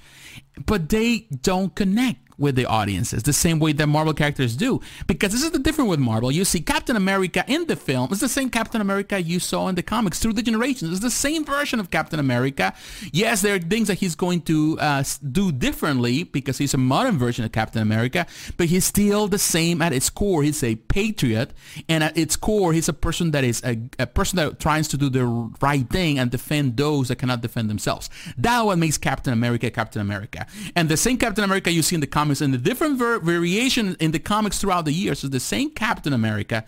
but 0.65 0.89
they 0.89 1.29
don't 1.43 1.75
connect 1.75 2.26
with 2.39 2.57
the 2.57 2.67
audiences 2.67 3.23
the 3.23 3.33
same 3.33 3.59
way 3.59 3.73
that 3.73 3.87
Marvel 3.87 4.15
characters 4.15 4.57
do. 4.57 4.81
Because 5.07 5.33
this 5.33 5.43
is 5.43 5.51
the 5.51 5.59
difference 5.59 5.91
with 5.91 6.01
Marvel. 6.01 6.31
You 6.31 6.45
see 6.45 6.61
Captain 6.61 6.97
America 6.97 7.45
in 7.47 7.67
the 7.67 7.77
film. 7.77 8.09
It's 8.11 8.21
the 8.21 8.29
same 8.29 8.51
Captain 8.51 8.81
America 8.81 9.21
you 9.21 9.41
saw 9.41 9.69
in 9.69 9.75
the 9.75 9.83
comics 9.83 10.19
through 10.19 10.35
the 10.35 10.43
generations. 10.43 10.91
It's 10.91 11.01
the 11.01 11.11
same 11.11 11.45
version 11.45 11.81
of 11.81 11.91
Captain 11.91 12.19
America. 12.19 12.75
Yes, 13.13 13.43
there 13.43 13.55
are 13.55 13.59
things 13.59 13.89
that 13.89 13.95
he's 13.95 14.15
going 14.15 14.43
to 14.43 14.79
uh, 14.81 15.05
do 15.33 15.53
differently 15.53 16.25
because 16.25 16.59
he's 16.59 16.75
a 16.75 16.79
modern 16.79 17.19
version 17.19 17.45
of 17.45 17.53
Captain 17.53 17.83
America, 17.83 18.27
but 18.57 18.67
he's 18.67 18.85
still 18.85 19.29
the 19.29 19.39
same 19.39 19.81
at 19.83 19.93
its 19.93 20.11
core. 20.11 20.43
He's 20.43 20.63
a 20.63 20.77
patriot, 20.77 21.53
and 21.89 22.05
at 22.05 22.17
its 22.17 22.37
core, 22.37 22.73
he's 22.73 22.89
a 22.89 22.93
person 22.93 23.31
that 23.31 23.45
is 23.45 23.63
a, 23.65 23.79
a 23.99 24.07
person 24.07 24.37
that 24.37 24.61
tries 24.61 24.89
to 24.89 24.97
do 24.97 25.09
the 25.09 25.25
right 25.61 25.89
thing 25.89 26.19
and 26.19 26.31
defend 26.31 26.77
those 26.77 27.09
that 27.09 27.17
cannot 27.17 27.41
defend 27.41 27.71
themselves. 27.71 28.11
That 28.37 28.65
what 28.65 28.79
makes 28.79 28.99
Captain 28.99 29.33
America 29.33 29.71
Captain 29.71 30.03
America. 30.03 30.47
And 30.75 30.89
the 30.89 30.97
same 30.97 31.19
Captain 31.19 31.45
America 31.45 31.71
you 31.71 31.83
see 31.83 31.95
in 31.95 32.01
the 32.01 32.07
comics 32.07 32.26
comics 32.27 32.41
and 32.41 32.53
the 32.53 32.59
different 32.59 32.99
variation 32.99 33.97
in 34.01 34.11
the 34.11 34.19
comics 34.19 34.59
throughout 34.59 34.85
the 34.85 34.93
years. 34.93 35.23
Is 35.23 35.31
the 35.31 35.39
same 35.39 35.71
Captain 35.71 36.13
America 36.13 36.65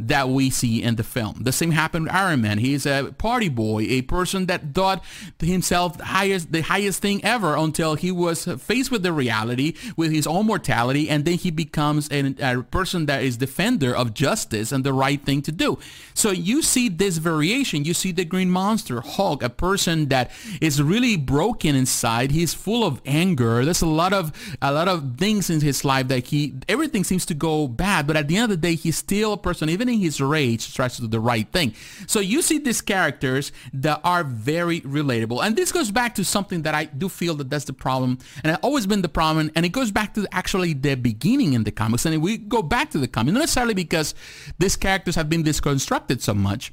that 0.00 0.28
we 0.28 0.50
see 0.50 0.82
in 0.82 0.96
the 0.96 1.02
film. 1.02 1.36
The 1.40 1.52
same 1.52 1.72
happened 1.72 2.06
with 2.06 2.14
Iron 2.14 2.40
Man. 2.40 2.58
He's 2.58 2.86
a 2.86 3.14
party 3.18 3.48
boy, 3.48 3.82
a 3.82 4.02
person 4.02 4.46
that 4.46 4.74
thought 4.74 5.04
himself 5.38 5.98
the 5.98 6.04
highest, 6.04 6.52
the 6.52 6.62
highest 6.62 7.02
thing 7.02 7.22
ever 7.24 7.54
until 7.56 7.94
he 7.94 8.10
was 8.10 8.44
faced 8.44 8.90
with 8.90 9.02
the 9.02 9.12
reality, 9.12 9.74
with 9.96 10.10
his 10.10 10.26
own 10.26 10.46
mortality, 10.46 11.08
and 11.08 11.24
then 11.24 11.34
he 11.34 11.50
becomes 11.50 12.08
a, 12.10 12.34
a 12.40 12.62
person 12.62 13.06
that 13.06 13.22
is 13.22 13.36
defender 13.36 13.94
of 13.94 14.14
justice 14.14 14.72
and 14.72 14.84
the 14.84 14.92
right 14.92 15.22
thing 15.22 15.42
to 15.42 15.52
do. 15.52 15.78
So 16.14 16.30
you 16.30 16.62
see 16.62 16.88
this 16.88 17.18
variation. 17.18 17.84
You 17.84 17.94
see 17.94 18.12
the 18.12 18.24
Green 18.24 18.50
Monster, 18.50 19.00
Hulk, 19.00 19.42
a 19.42 19.50
person 19.50 20.08
that 20.08 20.30
is 20.60 20.82
really 20.82 21.16
broken 21.16 21.74
inside. 21.74 22.30
He's 22.30 22.54
full 22.54 22.84
of 22.84 23.00
anger. 23.04 23.64
There's 23.64 23.82
a 23.82 23.86
lot 23.86 24.12
of 24.12 24.32
a 24.62 24.72
lot 24.72 24.88
of 24.88 25.16
things 25.16 25.50
in 25.50 25.60
his 25.60 25.84
life 25.84 26.08
that 26.08 26.26
he 26.26 26.54
everything 26.68 27.04
seems 27.04 27.26
to 27.26 27.34
go 27.34 27.68
bad, 27.68 28.06
but 28.06 28.16
at 28.16 28.28
the 28.28 28.36
end 28.36 28.44
of 28.44 28.50
the 28.50 28.56
day, 28.68 28.74
he's 28.74 28.96
still 28.96 29.32
a 29.34 29.38
person, 29.38 29.68
even 29.68 29.89
his 29.98 30.20
rage, 30.20 30.74
tries 30.74 30.96
to 30.96 31.02
do 31.02 31.08
the 31.08 31.20
right 31.20 31.50
thing. 31.50 31.74
So 32.06 32.20
you 32.20 32.42
see 32.42 32.58
these 32.58 32.80
characters 32.80 33.52
that 33.72 34.00
are 34.04 34.22
very 34.24 34.80
relatable. 34.82 35.44
And 35.44 35.56
this 35.56 35.72
goes 35.72 35.90
back 35.90 36.14
to 36.16 36.24
something 36.24 36.62
that 36.62 36.74
I 36.74 36.84
do 36.84 37.08
feel 37.08 37.34
that 37.36 37.50
that's 37.50 37.64
the 37.64 37.72
problem. 37.72 38.18
And 38.44 38.52
it's 38.52 38.62
always 38.62 38.86
been 38.86 39.02
the 39.02 39.08
problem. 39.08 39.50
And 39.56 39.66
it 39.66 39.70
goes 39.70 39.90
back 39.90 40.14
to 40.14 40.26
actually 40.32 40.74
the 40.74 40.94
beginning 40.94 41.54
in 41.54 41.64
the 41.64 41.72
comics. 41.72 42.06
And 42.06 42.22
we 42.22 42.36
go 42.36 42.62
back 42.62 42.90
to 42.90 42.98
the 42.98 43.08
comics, 43.08 43.32
not 43.32 43.40
necessarily 43.40 43.74
because 43.74 44.14
these 44.58 44.76
characters 44.76 45.14
have 45.16 45.28
been 45.28 45.42
disconstructed 45.42 46.22
so 46.22 46.34
much 46.34 46.72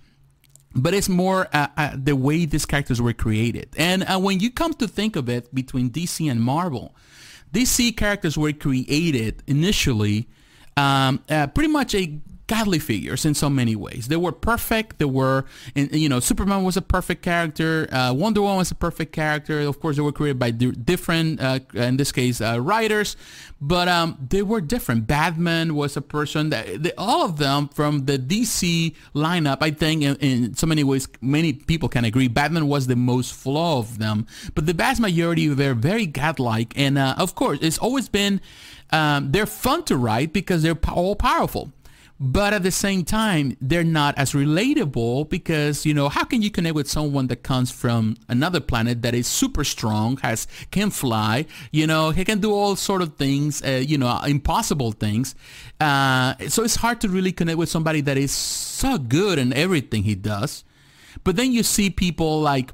but 0.76 0.94
it's 0.94 1.10
more 1.10 1.48
uh, 1.54 1.68
uh, 1.76 1.96
the 1.96 2.16
way 2.16 2.46
these 2.46 2.66
characters 2.66 3.02
were 3.02 3.14
created. 3.14 3.70
And 3.78 4.04
uh, 4.04 4.20
when 4.20 4.40
you 4.40 4.52
come 4.52 4.74
to 4.76 4.88
think 4.88 5.16
of 5.16 5.28
it 5.28 5.54
between 5.56 5.90
DC 5.90 6.30
and 6.30 6.40
Marvel, 6.42 6.96
DC 7.52 7.96
characters 7.98 8.38
were 8.38 8.54
created 8.54 9.42
initially 9.48 10.28
um, 10.76 11.24
uh, 11.30 11.48
pretty 11.48 11.70
much 11.70 11.96
a 11.96 12.20
godly 12.48 12.80
figures 12.80 13.26
in 13.26 13.34
so 13.34 13.50
many 13.50 13.76
ways. 13.76 14.08
They 14.08 14.16
were 14.16 14.32
perfect. 14.32 15.00
They 15.00 15.06
were, 15.06 15.46
you 15.76 16.10
know, 16.10 16.20
Superman 16.20 16.64
was 16.64 16.78
a 16.78 16.82
perfect 16.82 17.22
character. 17.22 17.88
Uh, 17.92 18.14
Wonder 18.14 18.42
Woman 18.42 18.58
was 18.58 18.72
a 18.72 18.76
perfect 18.76 19.12
character. 19.12 19.60
Of 19.60 19.80
course, 19.80 19.98
they 19.98 20.02
were 20.02 20.12
created 20.12 20.40
by 20.40 20.52
different, 20.52 21.42
uh, 21.42 21.60
in 21.74 21.98
this 21.98 22.12
case, 22.12 22.42
uh, 22.42 22.60
writers, 22.60 23.16
but 23.60 23.88
um, 23.88 24.18
they 24.30 24.42
were 24.42 24.62
different. 24.62 25.08
Batman 25.08 25.76
was 25.76 25.98
a 25.98 26.02
person 26.02 26.50
that 26.50 26.84
they, 26.84 26.94
all 26.98 27.26
of 27.26 27.38
them 27.38 27.68
from 27.70 28.06
the 28.06 28.18
DC 28.18 28.96
lineup. 29.14 29.58
I 29.62 29.72
think 29.72 30.04
in, 30.04 30.16
in, 30.18 30.56
so 30.56 30.68
many 30.68 30.84
ways, 30.84 31.08
many 31.22 31.54
people 31.54 31.90
can 31.90 32.06
agree. 32.06 32.28
Batman 32.28 32.68
was 32.68 32.88
the 32.88 32.96
most 32.96 33.34
flawed 33.34 33.68
of 33.68 34.00
them, 34.00 34.26
but 34.56 34.66
the 34.66 34.74
vast 34.74 35.02
majority 35.02 35.50
were 35.50 35.74
very 35.74 36.06
godlike. 36.06 36.74
And 36.78 36.98
uh, 36.98 37.16
of 37.18 37.36
course, 37.36 37.60
it's 37.62 37.78
always 37.78 38.10
been. 38.10 38.42
Um, 38.90 39.34
they're 39.34 39.46
fun 39.46 39.84
to 39.86 39.98
write 39.98 40.32
because 40.32 40.64
they're 40.64 40.80
all 40.88 41.18
powerful 41.18 41.74
but 42.20 42.54
at 42.54 42.64
the 42.64 42.72
same 42.72 43.04
time 43.04 43.56
they're 43.62 43.84
not 43.84 44.18
as 44.18 44.34
relatable 44.34 45.30
because 45.30 45.86
you 45.86 45.94
know 45.94 46.10
how 46.10 46.24
can 46.24 46.42
you 46.42 46.50
connect 46.50 46.76
with 46.76 46.90
someone 46.90 47.28
that 47.28 47.44
comes 47.44 47.72
from 47.72 48.16
another 48.28 48.60
planet 48.60 49.02
that 49.02 49.14
is 49.14 49.28
super 49.28 49.64
strong 49.64 50.18
has 50.18 50.48
can 50.72 50.90
fly 50.90 51.46
you 51.72 51.86
know 51.86 52.10
he 52.12 52.26
can 52.26 52.40
do 52.40 52.52
all 52.52 52.76
sort 52.76 53.02
of 53.02 53.16
things 53.16 53.62
uh, 53.64 53.84
you 53.86 53.98
know 53.98 54.20
impossible 54.26 54.92
things. 54.92 55.36
Uh, 55.80 56.36
so 56.48 56.64
it's 56.64 56.76
hard 56.76 57.02
to 57.02 57.10
really 57.10 57.32
connect 57.32 57.58
with 57.58 57.70
somebody 57.70 58.02
that 58.02 58.18
is 58.18 58.32
so 58.32 58.98
good 58.98 59.38
in 59.38 59.54
everything 59.54 60.04
he 60.04 60.16
does. 60.16 60.64
But 61.24 61.36
then 61.36 61.52
you 61.52 61.64
see 61.64 61.90
people 61.90 62.42
like 62.42 62.72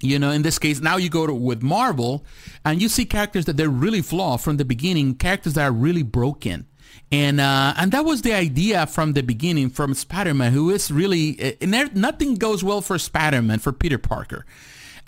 you 0.00 0.18
know 0.18 0.30
in 0.30 0.42
this 0.42 0.58
case 0.58 0.80
now 0.80 0.96
you 0.96 1.08
go 1.08 1.26
to 1.26 1.34
with 1.34 1.62
marvel 1.62 2.24
and 2.64 2.82
you 2.82 2.88
see 2.88 3.04
characters 3.04 3.44
that 3.44 3.56
they're 3.56 3.68
really 3.68 4.02
flawed 4.02 4.40
from 4.40 4.56
the 4.56 4.64
beginning 4.64 5.14
characters 5.14 5.54
that 5.54 5.64
are 5.64 5.72
really 5.72 6.02
broken 6.02 6.66
and 7.10 7.40
uh, 7.40 7.74
and 7.76 7.92
that 7.92 8.04
was 8.04 8.22
the 8.22 8.32
idea 8.32 8.86
from 8.86 9.12
the 9.12 9.22
beginning 9.22 9.70
from 9.70 9.94
Spider-Man, 9.94 10.52
who 10.52 10.70
is 10.70 10.90
really 10.90 11.56
uh, 11.60 11.88
nothing 11.94 12.36
goes 12.36 12.64
well 12.64 12.80
for 12.80 12.98
Spider-Man 12.98 13.58
for 13.58 13.72
Peter 13.72 13.98
Parker 13.98 14.44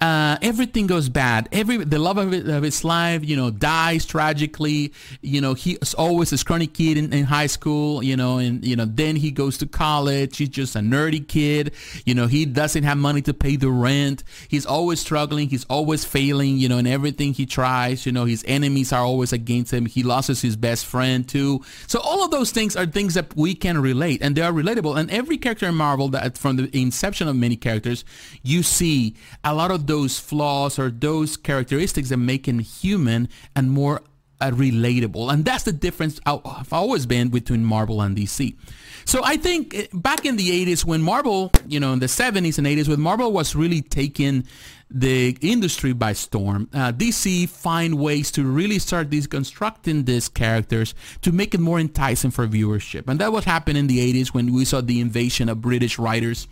uh, 0.01 0.37
everything 0.43 0.87
goes 0.87 1.09
bad. 1.09 1.49
Every 1.53 1.79
the 1.79 1.99
love 1.99 2.19
of, 2.19 2.33
it, 2.35 2.49
of, 2.49 2.63
his 2.63 2.85
life, 2.85 3.25
you 3.25 3.37
know, 3.37 3.51
dies 3.51 4.05
tragically. 4.05 4.93
You 5.23 5.41
know, 5.41 5.55
he's 5.55 5.95
always 5.95 6.33
a 6.33 6.39
scrawny 6.39 6.67
kid 6.67 6.97
in, 6.97 7.13
in, 7.13 7.25
high 7.25 7.47
school. 7.47 8.03
You 8.03 8.17
know, 8.17 8.39
and 8.39 8.65
you 8.65 8.75
know, 8.77 8.87
then 8.87 9.17
he 9.17 9.31
goes 9.31 9.57
to 9.59 9.67
college. 9.67 10.37
He's 10.37 10.49
just 10.49 10.75
a 10.75 10.81
nerdy 10.81 11.27
kid. 11.27 11.73
You 12.05 12.15
know, 12.15 12.27
he 12.27 12.45
doesn't 12.45 12.83
have 12.83 12.99
money 12.99 13.23
to 13.23 13.33
pay 13.33 13.57
the 13.57 13.71
rent. 13.71 14.25
He's 14.49 14.67
always 14.67 15.01
struggling. 15.01 15.49
He's 15.49 15.65
always 15.67 16.05
failing. 16.05 16.59
You 16.59 16.69
know, 16.69 16.79
in 16.79 16.87
everything 16.87 17.33
he 17.33 17.47
tries. 17.47 18.05
You 18.05 18.13
know, 18.13 18.25
his 18.25 18.45
enemies 18.49 18.93
are 18.93 19.03
always 19.03 19.33
against 19.33 19.73
him. 19.73 19.87
He 19.87 20.03
loses 20.03 20.43
his 20.43 20.57
best 20.57 20.87
friend 20.87 21.27
too. 21.27 21.63
So 21.87 22.01
all 22.01 22.25
of 22.25 22.33
those 22.33 22.51
things 22.51 22.75
are 22.77 22.87
things 22.87 23.15
that 23.15 23.37
we 23.37 23.55
can 23.55 23.81
relate, 23.81 24.23
and 24.23 24.35
they 24.35 24.43
are 24.43 24.53
relatable. 24.53 24.99
And 24.99 25.11
every 25.11 25.39
character 25.39 25.67
in 25.67 25.77
Marvel, 25.77 26.09
that 26.09 26.37
from 26.37 26.57
the 26.57 26.77
inception 26.77 27.29
of 27.29 27.37
many 27.37 27.57
characters, 27.57 28.05
you 28.43 28.65
see 28.65 29.15
a 29.45 29.55
lot 29.55 29.71
of 29.71 29.84
those 29.87 30.19
flaws 30.19 30.79
or 30.79 30.91
those 30.91 31.37
characteristics 31.37 32.09
that 32.09 32.17
make 32.17 32.47
him 32.47 32.59
human 32.59 33.29
and 33.55 33.71
more 33.71 34.03
uh, 34.41 34.51
relatable. 34.51 35.33
And 35.33 35.45
that's 35.45 35.65
the 35.65 35.73
difference 35.73 36.21
I've 36.27 36.73
always 36.73 37.07
been 37.07 37.29
between 37.29 37.65
Marvel 37.65 38.03
and 38.03 38.17
DC. 38.17 38.57
So 39.05 39.21
I 39.25 39.37
think 39.37 39.75
eh, 39.75 39.87
back 39.93 40.25
in 40.25 40.37
the 40.37 40.67
80s 40.67 40.85
when 40.85 41.03
Marvel, 41.03 41.51
you 41.67 41.81
know, 41.81 41.93
in 41.93 41.99
the 41.99 42.07
70s 42.07 42.59
and 42.59 42.67
80s 42.67 42.89
when 42.89 43.01
Marvel 43.01 43.33
was 43.33 43.55
really 43.55 43.83
taking 43.83 44.47
the 44.91 45.37
industry 45.41 45.93
by 45.93 46.13
storm, 46.13 46.69
uh, 46.73 46.93
DC 46.93 47.49
find 47.49 47.99
ways 47.99 48.31
to 48.33 48.45
really 48.45 48.79
start 48.79 49.11
deconstructing 49.11 50.07
these 50.07 50.29
characters 50.29 50.95
to 51.23 51.33
make 51.33 51.55
it 51.55 51.61
more 51.61 51.79
enticing 51.79 52.31
for 52.31 52.47
viewership. 52.47 53.09
And 53.09 53.19
that 53.21 53.33
was 53.33 53.45
happening 53.45 53.81
in 53.81 53.87
the 53.87 54.13
80s 54.13 54.29
when 54.29 54.53
we 54.53 54.65
saw 54.65 54.81
the 54.81 55.01
invasion 55.01 55.49
of 55.49 55.61
British 55.61 55.99
writers 55.99 56.49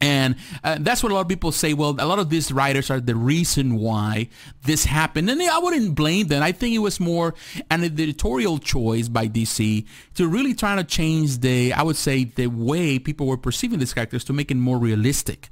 And 0.00 0.36
uh, 0.62 0.78
that's 0.80 1.02
what 1.02 1.12
a 1.12 1.14
lot 1.14 1.22
of 1.22 1.28
people 1.28 1.52
say. 1.52 1.74
Well, 1.74 1.96
a 1.98 2.06
lot 2.06 2.18
of 2.18 2.30
these 2.30 2.52
writers 2.52 2.90
are 2.90 3.00
the 3.00 3.16
reason 3.16 3.76
why 3.76 4.28
this 4.64 4.84
happened. 4.84 5.28
And 5.30 5.42
I 5.42 5.58
wouldn't 5.58 5.94
blame 5.94 6.28
them. 6.28 6.42
I 6.42 6.52
think 6.52 6.74
it 6.74 6.78
was 6.78 7.00
more 7.00 7.34
an 7.70 7.84
editorial 7.84 8.58
choice 8.58 9.08
by 9.08 9.28
DC 9.28 9.84
to 10.14 10.28
really 10.28 10.54
try 10.54 10.76
to 10.76 10.84
change 10.84 11.38
the, 11.40 11.72
I 11.72 11.82
would 11.82 11.96
say, 11.96 12.24
the 12.24 12.46
way 12.46 12.98
people 12.98 13.26
were 13.26 13.36
perceiving 13.36 13.78
these 13.78 13.94
characters 13.94 14.24
to 14.24 14.32
make 14.32 14.50
it 14.50 14.56
more 14.56 14.78
realistic 14.78 15.48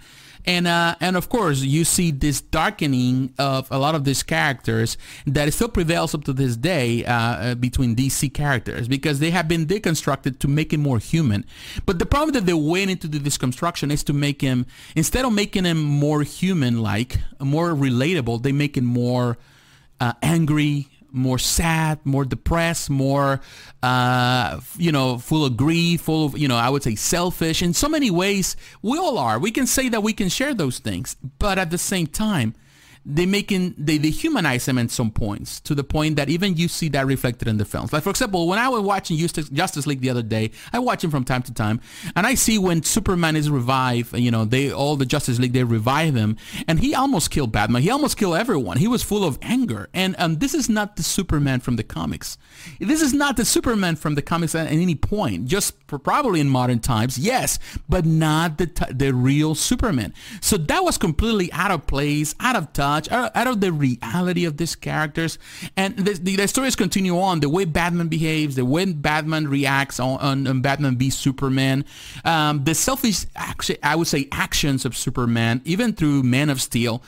and 0.47 0.67
uh, 0.67 0.95
and 1.01 1.17
of 1.17 1.29
course 1.29 1.61
you 1.61 1.85
see 1.85 2.11
this 2.11 2.41
darkening 2.41 3.33
of 3.39 3.69
a 3.71 3.79
lot 3.79 3.95
of 3.95 4.05
these 4.05 4.23
characters 4.23 4.97
that 5.27 5.53
still 5.53 5.69
prevails 5.69 6.15
up 6.15 6.25
to 6.25 6.33
this 6.33 6.57
day 6.57 7.05
uh, 7.05 7.13
uh 7.13 7.55
between 7.55 7.97
DC 7.97 8.33
characters 8.33 8.89
because 8.89 9.19
they 9.19 9.31
have 9.31 9.49
been 9.49 9.67
deconstructed 9.67 10.39
to 10.39 10.49
make 10.49 10.73
it 10.73 10.79
more 10.79 10.99
human. 10.99 11.45
But 11.85 11.99
the 11.99 12.07
problem 12.07 12.33
that 12.35 12.47
they 12.47 12.55
went 12.55 12.91
into 12.91 13.09
the 13.09 13.19
deconstruction 13.19 13.91
is 13.91 14.05
to 14.05 14.13
make 14.13 14.41
him 14.41 14.67
instead 14.95 15.25
of 15.25 15.33
making 15.33 15.65
him 15.65 15.83
more 15.83 16.23
human-like, 16.23 17.19
more 17.41 17.71
relatable, 17.71 18.43
they 18.43 18.53
make 18.53 18.77
him 18.77 18.85
more 18.85 19.39
uh, 20.01 20.13
angry, 20.23 20.89
more 21.17 21.39
sad, 21.39 21.99
more 22.05 22.25
depressed, 22.25 22.91
more, 22.91 23.41
uh, 23.83 24.61
you 24.77 24.93
know, 24.93 25.19
full 25.19 25.45
of 25.45 25.57
grief, 25.57 26.03
full 26.03 26.27
of, 26.27 26.39
you 26.39 26.47
know, 26.47 26.57
I 26.57 26.69
would 26.69 26.83
say 26.83 26.95
selfish. 26.95 27.63
In 27.63 27.75
so 27.75 27.89
many 27.89 28.11
ways, 28.11 28.57
we 28.83 28.99
all 28.99 29.19
are. 29.19 29.39
We 29.39 29.51
can 29.51 29.67
say 29.67 29.89
that 29.89 30.03
we 30.03 30.13
can 30.13 30.29
share 30.29 30.55
those 30.55 30.79
things, 30.79 31.17
but 31.39 31.59
at 31.59 31.71
the 31.71 31.79
same 31.79 32.07
time, 32.07 32.55
they 33.09 33.25
making 33.25 33.73
they, 33.79 33.99
they 33.99 34.11
humanize 34.11 34.67
them 34.67 34.79
at 34.79 34.91
some 34.91 35.13
points 35.13 35.61
to 35.61 35.77
the 35.77 35.85
point 35.85 36.17
that 36.17 36.29
even 36.29 36.57
you 36.57 36.67
see 36.67 36.89
that 36.89 37.07
reflected 37.07 37.47
in 37.47 37.57
the 37.57 37.65
films. 37.65 37.93
Like 37.93 38.03
for 38.03 38.11
example, 38.11 38.49
when 38.49 38.59
I 38.59 38.69
was 38.69 38.83
watching 38.83 39.17
Justice 39.17 39.87
League 39.87 40.01
the 40.01 40.11
other 40.11 40.25
day, 40.25 40.51
I 40.73 40.81
watch 40.81 41.05
him 41.05 41.13
from 41.13 41.23
time 41.23 41.43
to 41.45 41.55
time, 41.55 41.81
and 42.17 42.27
I 42.27 42.35
see 42.35 42.59
when 42.59 42.83
Superman 42.83 43.37
is 43.37 43.49
revived. 43.49 44.19
You 44.19 44.33
know, 44.33 44.45
they 44.45 44.73
all 44.73 44.97
the 44.97 45.07
Justice 45.07 45.39
League 45.39 45.53
they 45.53 45.63
revive 45.63 46.17
him, 46.17 46.37
and 46.67 46.81
he 46.81 46.97
almost 46.97 47.31
killed 47.31 47.53
Batman. 47.53 47.83
He 47.83 47.91
almost 47.91 48.17
killed 48.17 48.37
everyone. 48.37 48.79
He 48.79 48.89
was 48.89 49.05
full 49.05 49.23
of 49.23 49.39
anger, 49.41 49.89
and 49.95 50.17
um, 50.19 50.37
this 50.37 50.53
is 50.53 50.69
not 50.69 50.97
the 50.97 51.05
Superman 51.05 51.61
from 51.61 51.77
the 51.77 51.85
comics. 51.85 52.39
This 52.81 53.03
is 53.03 53.15
not 53.15 53.37
the 53.37 53.45
Superman 53.45 53.95
from 53.95 54.17
the 54.17 54.23
comics 54.23 54.57
at 54.57 54.67
any 54.67 54.97
point. 54.97 55.47
Just 55.47 55.87
probably 55.87 56.41
in 56.41 56.49
modern 56.49 56.81
times, 56.81 57.19
yes, 57.19 57.61
but 57.89 58.05
not 58.05 58.59
the 58.59 58.67
t- 58.67 58.93
the 58.93 59.15
real 59.15 59.55
Superman. 59.55 60.13
So 60.41 60.57
that 60.57 60.83
was 60.83 60.99
completely 60.99 61.53
out 61.53 61.71
of 61.71 61.87
place, 61.87 62.35
out 62.41 62.57
of 62.57 62.73
touch 62.73 62.96
much 62.97 63.11
out, 63.13 63.47
of 63.47 63.61
the 63.61 63.73
reality 63.73 64.45
of 64.45 64.57
these 64.57 64.75
characters. 64.75 65.39
And 65.77 65.97
the, 65.97 66.15
the, 66.15 66.37
the, 66.37 66.49
stories 66.49 66.77
continue 66.77 67.19
on. 67.19 67.41
The 67.41 67.49
way 67.49 67.65
Batman 67.65 68.09
behaves, 68.09 68.57
the 68.57 68.65
way 68.65 68.87
Batman 68.87 69.49
reacts 69.49 70.01
on, 70.01 70.19
on, 70.21 70.47
on 70.47 70.63
Batman 70.63 70.97
v 70.97 71.11
Superman, 71.11 71.85
um, 72.25 72.65
the 72.65 72.75
selfish, 72.75 73.27
action, 73.37 73.77
I 73.83 73.97
would 73.97 74.07
say, 74.07 74.29
actions 74.33 74.85
of 74.85 74.97
Superman, 74.97 75.61
even 75.65 75.93
through 75.93 76.23
Man 76.23 76.49
of 76.51 76.61
Steel 76.61 77.03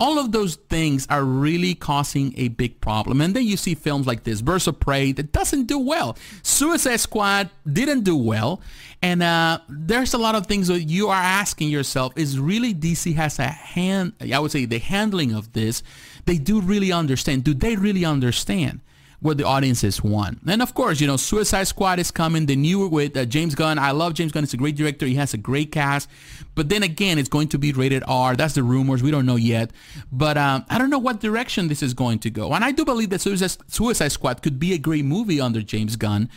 all 0.00 0.18
of 0.18 0.32
those 0.32 0.56
things 0.56 1.06
are 1.08 1.24
really 1.24 1.74
causing 1.74 2.34
a 2.36 2.48
big 2.48 2.80
problem. 2.80 3.20
And 3.20 3.34
then 3.34 3.44
you 3.44 3.56
see 3.56 3.74
films 3.74 4.06
like 4.06 4.24
this, 4.24 4.42
Birds 4.42 4.66
of 4.66 4.80
Prey, 4.80 5.12
that 5.12 5.32
doesn't 5.32 5.66
do 5.66 5.78
well. 5.78 6.16
Suicide 6.42 7.00
Squad 7.00 7.50
didn't 7.70 8.02
do 8.02 8.16
well. 8.16 8.60
And 9.02 9.22
uh, 9.22 9.58
there's 9.68 10.14
a 10.14 10.18
lot 10.18 10.34
of 10.34 10.46
things 10.46 10.68
that 10.68 10.82
you 10.82 11.08
are 11.08 11.22
asking 11.22 11.68
yourself, 11.68 12.12
is 12.16 12.38
really 12.38 12.74
DC 12.74 13.14
has 13.14 13.38
a 13.38 13.48
hand, 13.48 14.14
I 14.20 14.38
would 14.38 14.50
say 14.50 14.64
the 14.64 14.78
handling 14.78 15.32
of 15.32 15.52
this, 15.52 15.82
they 16.24 16.38
do 16.38 16.60
really 16.60 16.90
understand. 16.90 17.44
Do 17.44 17.54
they 17.54 17.76
really 17.76 18.04
understand? 18.04 18.80
What 19.24 19.38
the 19.38 19.44
audiences 19.44 20.04
want. 20.04 20.38
And 20.46 20.60
of 20.60 20.74
course, 20.74 21.00
you 21.00 21.06
know, 21.06 21.16
Suicide 21.16 21.64
Squad 21.64 21.98
is 21.98 22.10
coming, 22.10 22.44
the 22.44 22.56
new 22.56 22.86
with 22.86 23.16
uh, 23.16 23.24
James 23.24 23.54
Gunn. 23.54 23.78
I 23.78 23.92
love 23.92 24.12
James 24.12 24.32
Gunn. 24.32 24.42
He's 24.42 24.52
a 24.52 24.58
great 24.58 24.76
director. 24.76 25.06
He 25.06 25.14
has 25.14 25.32
a 25.32 25.38
great 25.38 25.72
cast. 25.72 26.10
But 26.54 26.68
then 26.68 26.82
again, 26.82 27.18
it's 27.18 27.30
going 27.30 27.48
to 27.48 27.58
be 27.58 27.72
rated 27.72 28.04
R. 28.06 28.36
That's 28.36 28.52
the 28.52 28.62
rumors. 28.62 29.02
We 29.02 29.10
don't 29.10 29.24
know 29.24 29.36
yet. 29.36 29.70
But 30.12 30.36
um, 30.36 30.66
I 30.68 30.76
don't 30.76 30.90
know 30.90 30.98
what 30.98 31.20
direction 31.20 31.68
this 31.68 31.82
is 31.82 31.94
going 31.94 32.18
to 32.18 32.30
go. 32.30 32.52
And 32.52 32.62
I 32.62 32.70
do 32.70 32.84
believe 32.84 33.08
that 33.10 33.22
Suicide 33.22 34.12
Squad 34.12 34.42
could 34.42 34.58
be 34.60 34.74
a 34.74 34.78
great 34.78 35.06
movie 35.06 35.40
under 35.40 35.62
James 35.62 35.96
Gunn. 35.96 36.28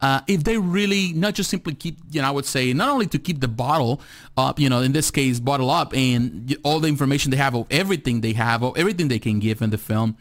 Uh, 0.00 0.20
if 0.28 0.44
they 0.44 0.58
really 0.58 1.12
not 1.14 1.34
just 1.34 1.50
simply 1.50 1.74
keep, 1.74 1.98
you 2.10 2.22
know, 2.22 2.28
I 2.28 2.30
would 2.30 2.44
say 2.44 2.72
not 2.74 2.90
only 2.90 3.06
to 3.08 3.18
keep 3.18 3.40
the 3.40 3.48
bottle 3.48 4.00
up, 4.36 4.60
you 4.60 4.68
know, 4.68 4.82
in 4.82 4.92
this 4.92 5.10
case, 5.10 5.40
bottle 5.40 5.70
up 5.70 5.96
and 5.96 6.56
all 6.62 6.78
the 6.78 6.88
information 6.88 7.32
they 7.32 7.38
have 7.38 7.56
of 7.56 7.66
everything 7.70 8.20
they 8.20 8.34
have, 8.34 8.62
of 8.62 8.76
everything 8.76 9.08
they 9.08 9.18
can 9.18 9.40
give 9.40 9.62
in 9.62 9.70
the 9.70 9.78
film, 9.78 10.16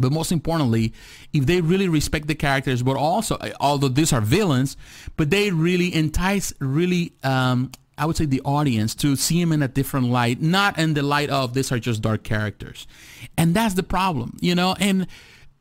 but 0.00 0.12
most 0.12 0.32
importantly, 0.32 0.92
if 1.32 1.46
they 1.46 1.60
really 1.60 1.88
respect 1.88 2.26
the 2.26 2.34
characters, 2.34 2.82
but 2.82 2.96
also, 2.96 3.38
although 3.60 3.88
these 3.88 4.12
are 4.12 4.20
villains, 4.20 4.76
but 5.16 5.30
they 5.30 5.50
really 5.50 5.94
entice, 5.94 6.52
really, 6.58 7.12
um, 7.22 7.70
I 7.98 8.06
would 8.06 8.16
say, 8.16 8.24
the 8.24 8.40
audience 8.44 8.94
to 8.96 9.14
see 9.14 9.38
them 9.40 9.52
in 9.52 9.62
a 9.62 9.68
different 9.68 10.08
light, 10.08 10.40
not 10.40 10.78
in 10.78 10.94
the 10.94 11.02
light 11.02 11.30
of 11.30 11.54
these 11.54 11.70
are 11.70 11.78
just 11.78 12.02
dark 12.02 12.24
characters, 12.24 12.86
and 13.36 13.54
that's 13.54 13.74
the 13.74 13.82
problem, 13.82 14.36
you 14.40 14.54
know. 14.54 14.74
And 14.80 15.06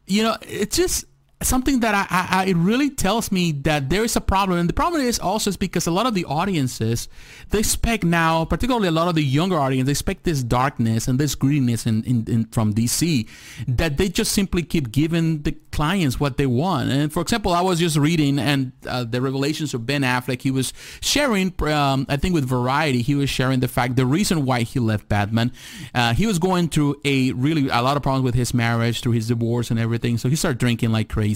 you 0.07 0.23
know, 0.23 0.37
it's 0.41 0.75
just 0.75 1.05
something 1.41 1.79
that 1.79 1.95
I, 1.95 2.41
I, 2.41 2.45
it 2.47 2.57
really 2.57 2.89
tells 2.89 3.31
me 3.31 3.53
that 3.63 3.89
there 3.89 4.03
is 4.03 4.15
a 4.17 4.21
problem. 4.21 4.59
And 4.59 4.67
the 4.67 4.73
problem 4.73 5.01
is 5.01 5.19
also 5.19 5.49
is 5.49 5.57
because 5.57 5.87
a 5.87 5.91
lot 5.91 6.05
of 6.05 6.13
the 6.13 6.25
audiences 6.25 7.07
they 7.49 7.59
expect 7.59 8.03
now 8.03 8.43
particularly 8.43 8.89
a 8.89 8.91
lot 8.91 9.07
of 9.07 9.15
the 9.15 9.23
younger 9.23 9.57
audience 9.57 9.85
they 9.85 9.91
expect 9.91 10.25
this 10.25 10.43
darkness 10.43 11.07
and 11.07 11.17
this 11.17 11.35
greediness 11.35 11.85
in, 11.85 12.03
in, 12.03 12.25
in, 12.27 12.45
from 12.45 12.73
DC 12.73 13.27
that 13.67 13.97
they 13.97 14.09
just 14.09 14.33
simply 14.33 14.61
keep 14.63 14.91
giving 14.91 15.41
the 15.43 15.53
clients 15.71 16.19
what 16.19 16.35
they 16.37 16.45
want. 16.45 16.89
And 16.89 17.11
for 17.11 17.21
example 17.21 17.53
I 17.53 17.61
was 17.61 17.79
just 17.79 17.95
reading 17.95 18.37
and 18.37 18.73
uh, 18.85 19.05
the 19.05 19.21
revelations 19.21 19.73
of 19.73 19.85
Ben 19.85 20.01
Affleck. 20.01 20.41
He 20.41 20.51
was 20.51 20.73
sharing 20.99 21.53
um, 21.63 22.05
I 22.09 22.17
think 22.17 22.33
with 22.33 22.49
Variety 22.49 23.01
he 23.01 23.15
was 23.15 23.29
sharing 23.29 23.61
the 23.61 23.69
fact 23.69 23.95
the 23.95 24.05
reason 24.05 24.45
why 24.45 24.63
he 24.63 24.79
left 24.79 25.07
Batman 25.07 25.53
uh, 25.95 26.13
he 26.13 26.27
was 26.27 26.37
going 26.37 26.67
through 26.67 26.99
a 27.05 27.31
really 27.31 27.69
a 27.69 27.81
lot 27.81 27.95
of 27.95 28.03
problems 28.03 28.25
with 28.25 28.35
his 28.35 28.53
marriage 28.53 28.99
through 28.99 29.13
his 29.13 29.29
divorce 29.29 29.71
and 29.71 29.79
everything. 29.79 30.17
So 30.17 30.27
he 30.27 30.35
started 30.35 30.57
drinking 30.57 30.91
like 30.91 31.07
crazy 31.07 31.28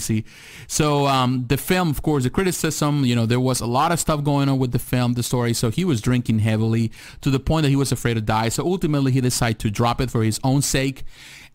So 0.66 1.06
um, 1.06 1.46
the 1.48 1.56
film, 1.56 1.90
of 1.90 2.02
course, 2.02 2.24
the 2.24 2.30
criticism, 2.30 3.04
you 3.04 3.14
know, 3.14 3.26
there 3.26 3.40
was 3.40 3.60
a 3.60 3.66
lot 3.66 3.92
of 3.92 4.00
stuff 4.00 4.24
going 4.24 4.48
on 4.48 4.58
with 4.58 4.72
the 4.72 4.78
film, 4.78 5.14
the 5.14 5.22
story. 5.22 5.54
So 5.54 5.70
he 5.70 5.84
was 5.84 6.00
drinking 6.00 6.40
heavily 6.40 6.90
to 7.20 7.30
the 7.30 7.40
point 7.40 7.64
that 7.64 7.70
he 7.70 7.76
was 7.76 7.92
afraid 7.92 8.14
to 8.14 8.20
die. 8.20 8.48
So 8.48 8.64
ultimately, 8.64 9.12
he 9.12 9.20
decided 9.20 9.58
to 9.60 9.70
drop 9.70 10.00
it 10.00 10.10
for 10.10 10.22
his 10.22 10.40
own 10.44 10.62
sake 10.62 11.04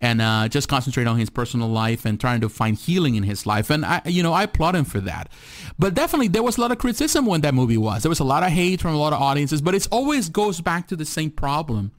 and 0.02 0.22
uh, 0.22 0.48
just 0.48 0.70
concentrate 0.70 1.08
on 1.08 1.18
his 1.18 1.30
personal 1.30 1.68
life 1.68 2.06
and 2.06 2.20
trying 2.20 2.42
to 2.42 2.50
find 2.50 2.78
healing 2.78 3.16
in 3.16 3.24
his 3.24 3.46
life. 3.46 3.70
And 3.70 3.86
I, 3.86 4.02
you 4.06 4.24
know, 4.24 4.34
I 4.34 4.44
applaud 4.44 4.76
him 4.76 4.86
for 4.86 5.02
that. 5.02 5.30
But 5.78 5.94
definitely, 5.94 6.30
there 6.30 6.44
was 6.44 6.58
a 6.58 6.62
lot 6.62 6.72
of 6.72 6.78
criticism 6.78 7.26
when 7.26 7.42
that 7.42 7.54
movie 7.54 7.78
was. 7.78 8.04
There 8.04 8.10
was 8.10 8.20
a 8.20 8.26
lot 8.26 8.44
of 8.44 8.50
hate 8.50 8.82
from 8.82 8.94
a 8.94 8.98
lot 8.98 9.14
of 9.14 9.22
audiences. 9.22 9.62
But 9.62 9.76
it 9.76 9.88
always 9.92 10.30
goes 10.30 10.62
back 10.62 10.88
to 10.88 10.96
the 10.96 11.06
same 11.06 11.32
problem 11.32 11.92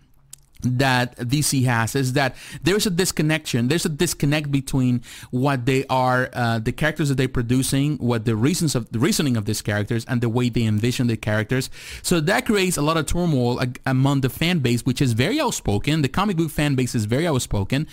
that 0.63 1.17
DC 1.17 1.65
has 1.65 1.95
is 1.95 2.13
that 2.15 2.37
there's 2.63 2.87
a 2.87 2.91
disconnection. 2.91 3.69
There's 3.69 3.85
a 3.85 3.89
disconnect 3.89 4.51
between 4.51 5.03
what 5.31 5.67
they 5.67 5.85
are, 5.87 6.31
uh, 6.33 6.59
the 6.59 6.73
characters 6.73 7.09
that 7.09 7.17
they're 7.17 7.29
producing, 7.29 7.97
what 7.99 8.25
the 8.25 8.37
reasons 8.37 8.75
of 8.75 8.91
the 8.93 8.99
reasoning 8.99 9.37
of 9.37 9.45
these 9.45 9.63
characters, 9.63 10.05
and 10.07 10.21
the 10.21 10.29
way 10.29 10.49
they 10.49 10.65
envision 10.65 11.07
the 11.07 11.17
characters. 11.17 11.71
So 12.03 12.21
that 12.21 12.47
creates 12.47 12.77
a 12.77 12.83
lot 12.83 12.97
of 12.97 13.07
turmoil 13.07 13.61
among 13.87 14.21
the 14.23 14.29
fan 14.29 14.59
base, 14.61 14.85
which 14.85 15.01
is 15.01 15.13
very 15.13 15.41
outspoken. 15.41 16.03
The 16.03 16.09
comic 16.09 16.37
book 16.37 16.51
fan 16.51 16.75
base 16.75 16.95
is 16.95 17.05
very 17.05 17.27
outspoken, 17.27 17.87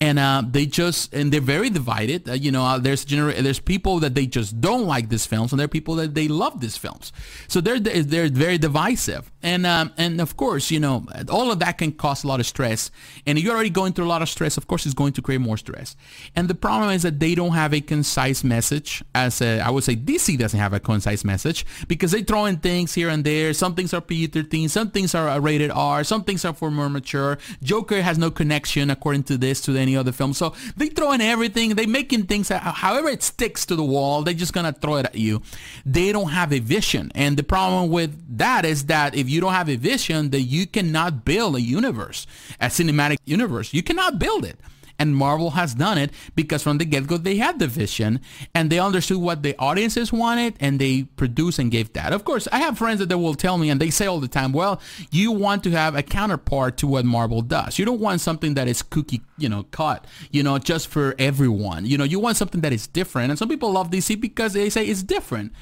and 0.00 0.18
uh, 0.18 0.42
they 0.48 0.66
just 0.66 1.12
and 1.14 1.32
they're 1.32 1.40
very 1.40 1.70
divided. 1.70 2.28
Uh, 2.28 2.32
you 2.34 2.50
know, 2.50 2.64
uh, 2.64 2.78
there's 2.78 3.04
there's 3.04 3.60
people 3.60 3.98
that 4.00 4.14
they 4.14 4.26
just 4.26 4.60
don't 4.60 4.86
like 4.86 5.08
these 5.08 5.26
films, 5.26 5.52
and 5.52 5.58
there 5.58 5.66
are 5.66 5.68
people 5.68 5.96
that 5.96 6.14
they 6.14 6.28
love 6.28 6.60
these 6.60 6.76
films. 6.76 7.12
So 7.48 7.60
they're 7.60 7.80
they're 7.80 8.28
very 8.28 8.58
divisive, 8.58 9.30
and 9.42 9.66
um, 9.66 9.92
and 9.96 10.20
of 10.20 10.36
course, 10.36 10.70
you 10.70 10.80
know, 10.80 11.06
all 11.28 11.50
of 11.50 11.58
that 11.58 11.78
can 11.78 11.92
cause 11.92 12.13
cause 12.14 12.24
a 12.24 12.28
lot 12.28 12.40
of 12.40 12.46
stress. 12.46 12.90
And 13.26 13.38
you're 13.38 13.54
already 13.54 13.70
going 13.70 13.92
through 13.92 14.06
a 14.06 14.12
lot 14.14 14.22
of 14.22 14.28
stress, 14.28 14.56
of 14.56 14.66
course, 14.66 14.86
it's 14.86 14.94
going 14.94 15.12
to 15.14 15.22
create 15.22 15.40
more 15.40 15.56
stress. 15.56 15.96
And 16.36 16.48
the 16.48 16.54
problem 16.54 16.90
is 16.90 17.02
that 17.02 17.20
they 17.20 17.34
don't 17.34 17.52
have 17.52 17.72
a 17.74 17.80
concise 17.80 18.44
message. 18.44 19.02
As 19.14 19.40
a, 19.40 19.60
I 19.60 19.70
would 19.70 19.84
say, 19.84 19.96
DC 19.96 20.38
doesn't 20.38 20.58
have 20.58 20.72
a 20.72 20.80
concise 20.80 21.24
message 21.24 21.66
because 21.88 22.12
they 22.12 22.22
throw 22.22 22.44
in 22.46 22.58
things 22.58 22.94
here 22.94 23.08
and 23.08 23.24
there. 23.24 23.52
Some 23.52 23.74
things 23.74 23.92
are 23.94 24.00
PG-13, 24.00 24.70
some 24.70 24.90
things 24.90 25.14
are 25.14 25.40
rated 25.40 25.70
R, 25.70 26.04
some 26.04 26.24
things 26.24 26.44
are 26.44 26.54
for 26.54 26.70
more 26.70 26.88
mature. 26.88 27.38
Joker 27.62 28.02
has 28.02 28.18
no 28.18 28.30
connection, 28.30 28.90
according 28.90 29.24
to 29.24 29.36
this, 29.36 29.60
to 29.62 29.76
any 29.76 29.96
other 29.96 30.12
film. 30.12 30.32
So 30.32 30.54
they 30.76 30.88
throw 30.88 31.12
in 31.12 31.20
everything. 31.20 31.74
They 31.74 31.86
making 31.86 32.24
things, 32.26 32.50
uh, 32.50 32.58
however 32.58 33.08
it 33.08 33.22
sticks 33.22 33.66
to 33.66 33.76
the 33.76 33.84
wall, 33.84 34.22
they're 34.22 34.34
just 34.34 34.52
gonna 34.52 34.72
throw 34.72 34.96
it 34.96 35.06
at 35.06 35.16
you. 35.16 35.42
They 35.84 36.12
don't 36.12 36.30
have 36.30 36.52
a 36.52 36.60
vision. 36.60 37.10
And 37.14 37.36
the 37.36 37.42
problem 37.42 37.90
with 37.90 38.12
that 38.38 38.64
is 38.64 38.86
that 38.86 39.14
if 39.14 39.28
you 39.28 39.40
don't 39.40 39.52
have 39.52 39.68
a 39.68 39.76
vision, 39.76 40.30
that 40.30 40.42
you 40.42 40.66
cannot 40.66 41.24
build 41.24 41.56
a 41.56 41.60
universe 41.60 42.03
universe, 42.04 42.26
a 42.60 42.66
cinematic 42.66 43.16
universe. 43.24 43.72
You 43.74 43.82
cannot 43.82 44.18
build 44.18 44.44
it. 44.44 44.58
And 44.96 45.16
Marvel 45.16 45.50
has 45.50 45.74
done 45.74 45.98
it 45.98 46.12
because 46.36 46.62
from 46.62 46.78
the 46.78 46.84
get-go 46.84 47.16
they 47.16 47.34
had 47.34 47.58
the 47.58 47.66
vision 47.66 48.20
and 48.54 48.70
they 48.70 48.78
understood 48.78 49.16
what 49.16 49.42
the 49.42 49.56
audiences 49.58 50.12
wanted 50.12 50.54
and 50.60 50.78
they 50.78 51.02
produced 51.02 51.58
and 51.58 51.68
gave 51.68 51.92
that. 51.94 52.12
Of 52.12 52.24
course, 52.24 52.46
I 52.52 52.58
have 52.58 52.78
friends 52.78 53.00
that 53.00 53.08
they 53.08 53.16
will 53.16 53.34
tell 53.34 53.58
me 53.58 53.70
and 53.70 53.80
they 53.80 53.90
say 53.90 54.06
all 54.06 54.20
the 54.20 54.28
time, 54.28 54.52
well, 54.52 54.80
you 55.10 55.32
want 55.32 55.64
to 55.64 55.72
have 55.72 55.96
a 55.96 56.02
counterpart 56.04 56.76
to 56.76 56.86
what 56.86 57.04
Marvel 57.04 57.42
does. 57.42 57.76
You 57.76 57.84
don't 57.84 57.98
want 57.98 58.20
something 58.20 58.54
that 58.54 58.68
is 58.68 58.82
cookie, 58.82 59.20
you 59.36 59.48
know, 59.48 59.64
cut, 59.72 60.06
you 60.30 60.44
know, 60.44 60.58
just 60.58 60.86
for 60.86 61.16
everyone. 61.18 61.86
You 61.86 61.98
know, 61.98 62.04
you 62.04 62.20
want 62.20 62.36
something 62.36 62.60
that 62.60 62.72
is 62.72 62.86
different. 62.86 63.30
And 63.30 63.38
some 63.38 63.48
people 63.48 63.72
love 63.72 63.90
DC 63.90 64.20
because 64.20 64.52
they 64.52 64.70
say 64.70 64.86
it's 64.86 65.02
different. 65.02 65.52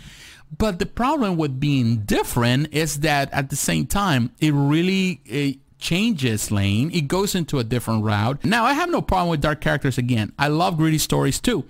But 0.59 0.79
the 0.79 0.87
problem 0.87 1.39
with 1.39 1.59
being 1.59 1.99
different 2.05 2.75
is 2.75 3.01
that 3.01 3.33
at 3.33 3.49
the 3.49 3.57
same 3.57 3.87
time, 3.87 4.33
it 4.41 4.53
really 4.53 5.23
it 5.25 5.59
changes 5.83 6.51
lane. 6.51 6.91
It 6.95 7.09
goes 7.09 7.35
into 7.35 7.59
a 7.59 7.65
different 7.65 8.05
route. 8.05 8.45
Now, 8.45 8.65
I 8.65 8.73
have 8.73 8.89
no 8.89 9.03
problem 9.03 9.31
with 9.31 9.41
dark 9.41 9.61
characters 9.61 9.99
again. 9.99 10.33
I 10.39 10.49
love 10.49 10.77
gritty 10.77 10.99
stories 10.99 11.41
too. 11.41 11.65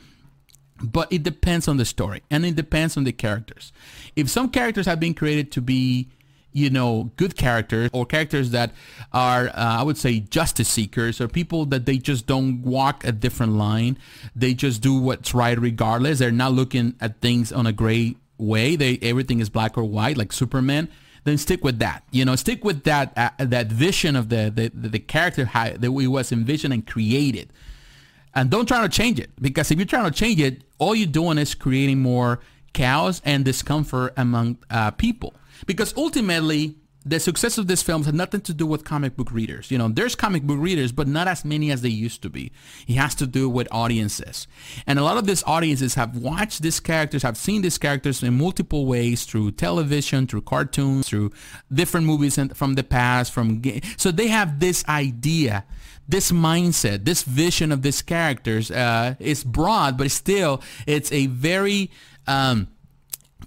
But 0.82 1.12
it 1.12 1.22
depends 1.22 1.66
on 1.66 1.76
the 1.78 1.84
story 1.84 2.22
and 2.30 2.44
it 2.44 2.54
depends 2.56 2.96
on 2.96 3.04
the 3.04 3.12
characters. 3.12 3.72
If 4.14 4.28
some 4.28 4.50
characters 4.50 4.86
have 4.86 5.00
been 5.00 5.14
created 5.14 5.50
to 5.52 5.60
be 5.60 6.08
you 6.54 6.68
know, 6.68 7.10
good 7.16 7.34
characters 7.34 7.88
or 7.94 8.04
characters 8.04 8.50
that 8.50 8.72
are, 9.10 9.48
uh, 9.48 9.52
I 9.54 9.82
would 9.82 9.96
say, 9.96 10.20
justice 10.20 10.68
seekers 10.68 11.18
or 11.18 11.26
people 11.26 11.64
that 11.66 11.86
they 11.86 11.96
just 11.96 12.26
don't 12.26 12.60
walk 12.60 13.04
a 13.04 13.12
different 13.12 13.54
line. 13.54 13.96
They 14.36 14.52
just 14.52 14.82
do 14.82 14.98
what's 14.98 15.32
right 15.32 15.58
regardless. 15.58 16.18
They're 16.18 16.30
not 16.30 16.52
looking 16.52 16.94
at 17.00 17.22
things 17.22 17.52
on 17.52 17.66
a 17.66 17.72
gray 17.72 18.16
way. 18.36 18.76
They 18.76 18.98
everything 19.00 19.40
is 19.40 19.48
black 19.48 19.78
or 19.78 19.84
white, 19.84 20.18
like 20.18 20.30
Superman. 20.30 20.90
Then 21.24 21.38
stick 21.38 21.62
with 21.62 21.78
that. 21.78 22.02
You 22.10 22.24
know, 22.24 22.34
stick 22.36 22.64
with 22.64 22.84
that 22.84 23.12
uh, 23.16 23.30
that 23.38 23.68
vision 23.68 24.16
of 24.16 24.28
the 24.28 24.52
the, 24.54 24.70
the 24.74 24.98
character 24.98 25.44
that 25.52 25.92
we 25.92 26.06
was 26.06 26.32
envisioned 26.32 26.74
and 26.74 26.86
created. 26.86 27.50
And 28.34 28.50
don't 28.50 28.66
try 28.66 28.80
to 28.80 28.88
change 28.88 29.20
it 29.20 29.30
because 29.40 29.70
if 29.70 29.78
you're 29.78 29.86
trying 29.86 30.10
to 30.10 30.10
change 30.10 30.40
it, 30.40 30.62
all 30.78 30.94
you're 30.94 31.06
doing 31.06 31.38
is 31.38 31.54
creating 31.54 32.00
more 32.00 32.40
chaos 32.72 33.20
and 33.24 33.44
discomfort 33.44 34.14
among 34.16 34.56
uh, 34.70 34.90
people 34.92 35.34
because 35.66 35.94
ultimately 35.96 36.74
the 37.04 37.18
success 37.20 37.58
of 37.58 37.66
this 37.66 37.82
film 37.82 38.04
had 38.04 38.14
nothing 38.14 38.40
to 38.42 38.54
do 38.54 38.66
with 38.66 38.84
comic 38.84 39.16
book 39.16 39.32
readers. 39.32 39.70
You 39.70 39.78
know, 39.78 39.88
there's 39.88 40.14
comic 40.14 40.42
book 40.42 40.58
readers, 40.60 40.92
but 40.92 41.08
not 41.08 41.28
as 41.28 41.44
many 41.44 41.70
as 41.70 41.82
they 41.82 41.88
used 41.88 42.22
to 42.22 42.30
be. 42.30 42.52
It 42.86 42.94
has 42.94 43.14
to 43.16 43.26
do 43.26 43.48
with 43.48 43.68
audiences. 43.70 44.46
And 44.86 44.98
a 44.98 45.04
lot 45.04 45.16
of 45.16 45.26
these 45.26 45.42
audiences 45.44 45.94
have 45.94 46.16
watched 46.16 46.62
these 46.62 46.80
characters, 46.80 47.22
have 47.22 47.36
seen 47.36 47.62
these 47.62 47.78
characters 47.78 48.22
in 48.22 48.38
multiple 48.38 48.86
ways 48.86 49.24
through 49.24 49.52
television, 49.52 50.26
through 50.26 50.42
cartoons, 50.42 51.08
through 51.08 51.32
different 51.72 52.06
movies 52.06 52.38
from 52.54 52.74
the 52.74 52.84
past, 52.84 53.32
from 53.32 53.62
so 53.96 54.10
they 54.10 54.28
have 54.28 54.60
this 54.60 54.84
idea 54.88 55.64
this 56.08 56.32
mindset, 56.32 57.04
this 57.04 57.22
vision 57.22 57.70
of 57.72 57.82
these 57.82 58.02
characters 58.02 58.70
uh, 58.70 59.14
is 59.18 59.44
broad, 59.44 59.96
but 59.96 60.10
still 60.10 60.60
it's 60.86 61.10
a 61.12 61.26
very 61.28 61.90
um, 62.26 62.68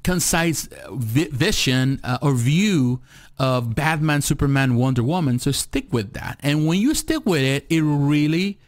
concise 0.05 0.69
vi- 0.91 1.29
vision 1.31 1.99
uh, 2.03 2.19
or 2.21 2.35
view 2.35 3.01
of 3.39 3.73
Batman, 3.73 4.21
Superman, 4.21 4.75
Wonder 4.75 5.01
Woman. 5.03 5.39
So 5.39 5.51
stick 5.51 5.91
with 5.91 6.13
that. 6.13 6.39
And 6.41 6.67
when 6.67 6.79
you 6.79 6.93
stick 6.93 7.25
with 7.25 7.41
it, 7.41 7.65
it 7.71 7.81
really 7.81 8.59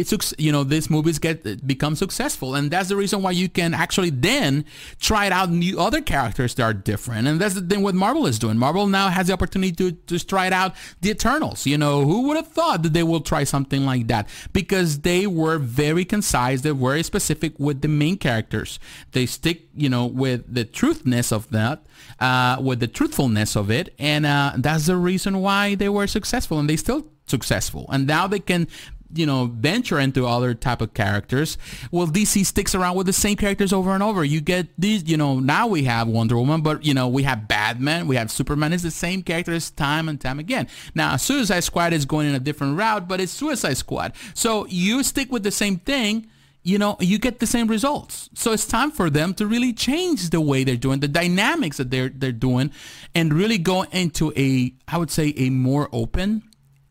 it's 0.00 0.34
you 0.38 0.52
know 0.52 0.64
these 0.64 0.90
movies 0.90 1.18
get 1.18 1.66
become 1.66 1.96
successful. 1.96 2.54
And 2.54 2.70
that's 2.70 2.88
the 2.88 2.96
reason 2.96 3.22
why 3.22 3.32
you 3.32 3.48
can 3.48 3.74
actually 3.74 4.10
then 4.10 4.64
try 5.00 5.26
it 5.26 5.32
out 5.32 5.50
new 5.50 5.80
other 5.80 6.00
characters 6.00 6.54
that 6.54 6.62
are 6.62 6.74
different. 6.74 7.26
And 7.26 7.40
that's 7.40 7.54
the 7.54 7.60
thing 7.60 7.82
what 7.82 7.94
marvel 7.94 8.26
is 8.26 8.38
doing. 8.38 8.58
Marvel 8.58 8.86
now 8.86 9.08
has 9.08 9.26
the 9.28 9.32
opportunity 9.32 9.72
to 9.72 9.92
just 10.06 10.28
try 10.28 10.46
it 10.46 10.52
out 10.52 10.74
the 11.00 11.10
eternals. 11.10 11.66
You 11.66 11.78
know 11.78 12.04
who 12.04 12.28
would 12.28 12.36
have 12.36 12.48
thought 12.48 12.82
that 12.82 12.92
they 12.92 13.02
will 13.02 13.20
try 13.20 13.44
something 13.44 13.84
like 13.84 14.08
that? 14.08 14.28
Because 14.52 15.00
they 15.00 15.26
were 15.26 15.58
very 15.58 16.04
concise. 16.04 16.62
They're 16.62 16.74
very 16.74 17.02
specific 17.02 17.58
with 17.58 17.82
the 17.82 17.88
main 17.88 18.16
characters. 18.16 18.78
They 19.12 19.26
stick 19.26 19.68
you 19.74 19.88
know 19.88 20.06
with 20.06 20.52
the 20.52 20.64
truthness 20.64 21.32
of 21.32 21.50
that 21.50 21.86
uh, 22.20 22.58
with 22.60 22.80
the 22.80 22.88
truthfulness 22.88 23.56
of 23.56 23.70
it. 23.70 23.94
And 23.98 24.26
uh, 24.26 24.52
that's 24.56 24.86
the 24.86 24.96
reason 24.96 25.40
why 25.40 25.74
they 25.74 25.88
were 25.88 26.06
successful. 26.06 26.58
And 26.58 26.68
they 26.68 26.76
still 26.76 27.06
successful. 27.26 27.86
And 27.90 28.06
now 28.06 28.26
they 28.26 28.38
can 28.38 28.68
you 29.14 29.26
know 29.26 29.46
venture 29.46 29.98
into 29.98 30.26
other 30.26 30.54
type 30.54 30.80
of 30.80 30.94
characters 30.94 31.58
well 31.90 32.06
dc 32.06 32.44
sticks 32.44 32.74
around 32.74 32.96
with 32.96 33.06
the 33.06 33.12
same 33.12 33.36
characters 33.36 33.72
over 33.72 33.92
and 33.92 34.02
over. 34.02 34.24
You 34.24 34.40
get 34.40 34.68
these 34.78 35.08
you 35.08 35.16
know 35.16 35.38
now 35.38 35.66
we 35.66 35.84
have 35.84 36.08
wonder 36.08 36.36
woman 36.36 36.62
but 36.62 36.84
you 36.84 36.94
know 36.94 37.08
we 37.08 37.22
have 37.24 37.48
batman 37.48 38.06
we 38.06 38.16
have 38.16 38.30
superman. 38.30 38.72
It's 38.72 38.82
the 38.82 38.90
same 38.90 39.22
characters 39.22 39.70
time 39.70 40.08
and 40.08 40.20
time 40.20 40.38
again. 40.38 40.68
Now 40.94 41.16
suicide 41.16 41.60
squad 41.60 41.92
is 41.92 42.04
going 42.04 42.28
in 42.28 42.34
a 42.34 42.40
different 42.40 42.78
route 42.78 43.08
but 43.08 43.20
it's 43.20 43.32
suicide 43.32 43.76
squad. 43.76 44.12
So 44.34 44.66
you 44.66 45.02
stick 45.02 45.30
with 45.30 45.42
the 45.42 45.50
same 45.50 45.78
thing 45.78 46.28
you 46.66 46.78
know, 46.78 46.96
you 46.98 47.20
get 47.20 47.38
the 47.38 47.46
same 47.46 47.68
results. 47.68 48.28
So 48.34 48.50
it's 48.50 48.66
time 48.66 48.90
for 48.90 49.08
them 49.08 49.34
to 49.34 49.46
really 49.46 49.72
change 49.72 50.30
the 50.30 50.40
way 50.40 50.64
they're 50.64 50.74
doing, 50.76 50.98
the 50.98 51.06
dynamics 51.06 51.76
that 51.76 51.92
they're 51.92 52.08
they're 52.08 52.32
doing, 52.32 52.72
and 53.14 53.32
really 53.32 53.56
go 53.56 53.82
into 53.82 54.32
a, 54.36 54.74
I 54.88 54.98
would 54.98 55.12
say, 55.12 55.32
a 55.36 55.50
more 55.50 55.88
open 55.92 56.42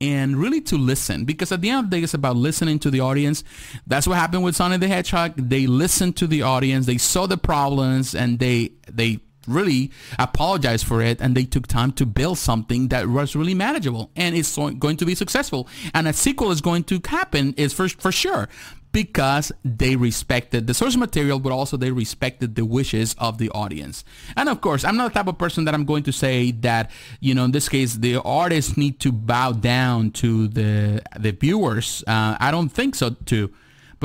and 0.02 0.38
really 0.38 0.62
to 0.62 0.78
listen 0.78 1.26
because 1.26 1.52
at 1.52 1.62
the 1.62 1.70
end 1.70 1.86
of 1.86 1.90
the 1.90 1.98
day 1.98 2.04
it's 2.04 2.14
about 2.14 2.36
listening 2.36 2.80
to 2.80 2.92
the 2.92 3.00
audience. 3.00 3.44
That's 3.88 4.08
what 4.08 4.18
happened 4.18 4.44
with 4.44 4.56
sonic 4.56 4.82
the 4.82 4.88
hedgehog. 4.88 5.34
They 5.38 5.68
listened 5.68 6.18
to 6.18 6.28
the 6.28 6.42
audience. 6.42 6.86
They 6.86 6.98
saw 6.98 7.28
the 7.28 7.38
problems 7.38 8.16
and 8.16 8.40
they 8.40 8.72
they 8.92 9.20
really 9.48 9.92
apologized 10.18 10.88
for 10.88 11.02
it 11.02 11.22
and 11.22 11.36
they 11.36 11.46
took 11.46 11.68
time 11.68 11.92
to 11.92 12.06
build 12.06 12.38
something 12.38 12.88
that 12.88 13.08
was 13.08 13.36
really 13.36 13.54
manageable 13.54 14.10
and 14.16 14.36
it's 14.36 14.56
going 14.56 14.98
to 14.98 15.06
be 15.06 15.16
successful. 15.16 15.68
And 15.94 16.08
a 16.08 16.14
sequel 16.14 16.52
is 16.52 16.62
going 16.62 16.84
to 16.86 17.00
happen 17.06 17.54
is 17.58 17.74
for, 17.74 17.88
for 17.88 18.12
sure 18.12 18.50
because 18.96 19.52
they 19.66 19.98
respected 19.98 20.68
the 20.68 20.74
source 20.74 20.96
material, 20.96 21.38
but 21.38 21.52
also 21.52 21.76
they 21.76 21.92
respected 21.92 22.56
the 22.56 22.64
wishes 22.64 23.14
of 23.20 23.38
the 23.40 23.50
audience. 23.50 24.06
And 24.38 24.48
of 24.48 24.62
course, 24.62 24.86
I'm 24.86 24.96
not 24.96 25.12
the 25.12 25.20
type 25.20 25.28
of 25.28 25.38
person 25.38 25.66
that 25.66 25.74
I'm 25.74 25.84
going 25.84 26.04
to 26.04 26.14
say 26.14 26.52
that, 26.62 26.92
you 27.20 27.36
know, 27.36 27.44
in 27.44 27.52
this 27.52 27.68
case, 27.68 27.96
the 27.96 28.22
artists 28.22 28.78
need 28.78 29.02
to 29.02 29.12
bow 29.12 29.52
down 29.52 30.12
to 30.24 30.48
the 30.48 31.02
the 31.20 31.32
viewers. 31.32 32.06
Uh, 32.08 32.38
I 32.40 32.52
don't 32.52 32.70
think 32.70 32.96
so 32.96 33.10
too. 33.10 33.52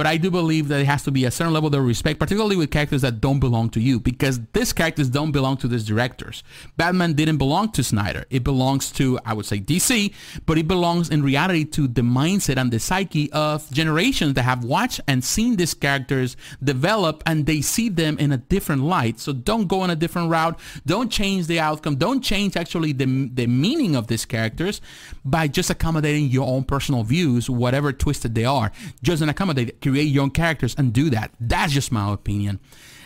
But 0.00 0.06
I 0.06 0.16
do 0.16 0.30
believe 0.30 0.68
that 0.68 0.80
it 0.80 0.86
has 0.86 1.02
to 1.02 1.10
be 1.10 1.26
a 1.26 1.30
certain 1.30 1.52
level 1.52 1.74
of 1.74 1.84
respect, 1.84 2.18
particularly 2.18 2.56
with 2.56 2.70
characters 2.70 3.02
that 3.02 3.20
don't 3.20 3.38
belong 3.38 3.68
to 3.68 3.80
you, 3.80 4.00
because 4.00 4.40
these 4.54 4.72
characters 4.72 5.10
don't 5.10 5.30
belong 5.30 5.58
to 5.58 5.68
these 5.68 5.84
directors. 5.84 6.42
Batman 6.78 7.12
didn't 7.12 7.36
belong 7.36 7.70
to 7.72 7.84
Snyder. 7.84 8.24
It 8.30 8.42
belongs 8.42 8.90
to, 8.92 9.18
I 9.26 9.34
would 9.34 9.44
say, 9.44 9.58
DC, 9.60 10.14
but 10.46 10.56
it 10.56 10.66
belongs 10.66 11.10
in 11.10 11.22
reality 11.22 11.66
to 11.66 11.86
the 11.86 12.00
mindset 12.00 12.56
and 12.56 12.72
the 12.72 12.80
psyche 12.80 13.30
of 13.32 13.70
generations 13.72 14.32
that 14.36 14.44
have 14.44 14.64
watched 14.64 15.02
and 15.06 15.22
seen 15.22 15.56
these 15.56 15.74
characters 15.74 16.34
develop 16.64 17.22
and 17.26 17.44
they 17.44 17.60
see 17.60 17.90
them 17.90 18.18
in 18.18 18.32
a 18.32 18.38
different 18.38 18.82
light. 18.82 19.20
So 19.20 19.34
don't 19.34 19.68
go 19.68 19.82
on 19.82 19.90
a 19.90 19.96
different 19.96 20.30
route. 20.30 20.58
Don't 20.86 21.12
change 21.12 21.46
the 21.46 21.60
outcome. 21.60 21.96
Don't 21.96 22.22
change 22.22 22.56
actually 22.56 22.92
the, 22.92 23.28
the 23.34 23.46
meaning 23.46 23.96
of 23.96 24.06
these 24.06 24.24
characters 24.24 24.80
by 25.26 25.46
just 25.46 25.68
accommodating 25.68 26.28
your 26.28 26.48
own 26.48 26.64
personal 26.64 27.02
views, 27.02 27.50
whatever 27.50 27.92
twisted 27.92 28.34
they 28.34 28.46
are. 28.46 28.72
Just 29.02 29.20
accommodate 29.20 29.78
create 29.90 30.04
your 30.04 30.22
own 30.22 30.30
characters 30.30 30.74
and 30.78 30.92
do 30.92 31.10
that. 31.10 31.32
That's 31.40 31.72
just 31.72 31.92
my 31.92 32.12
opinion. 32.12 32.60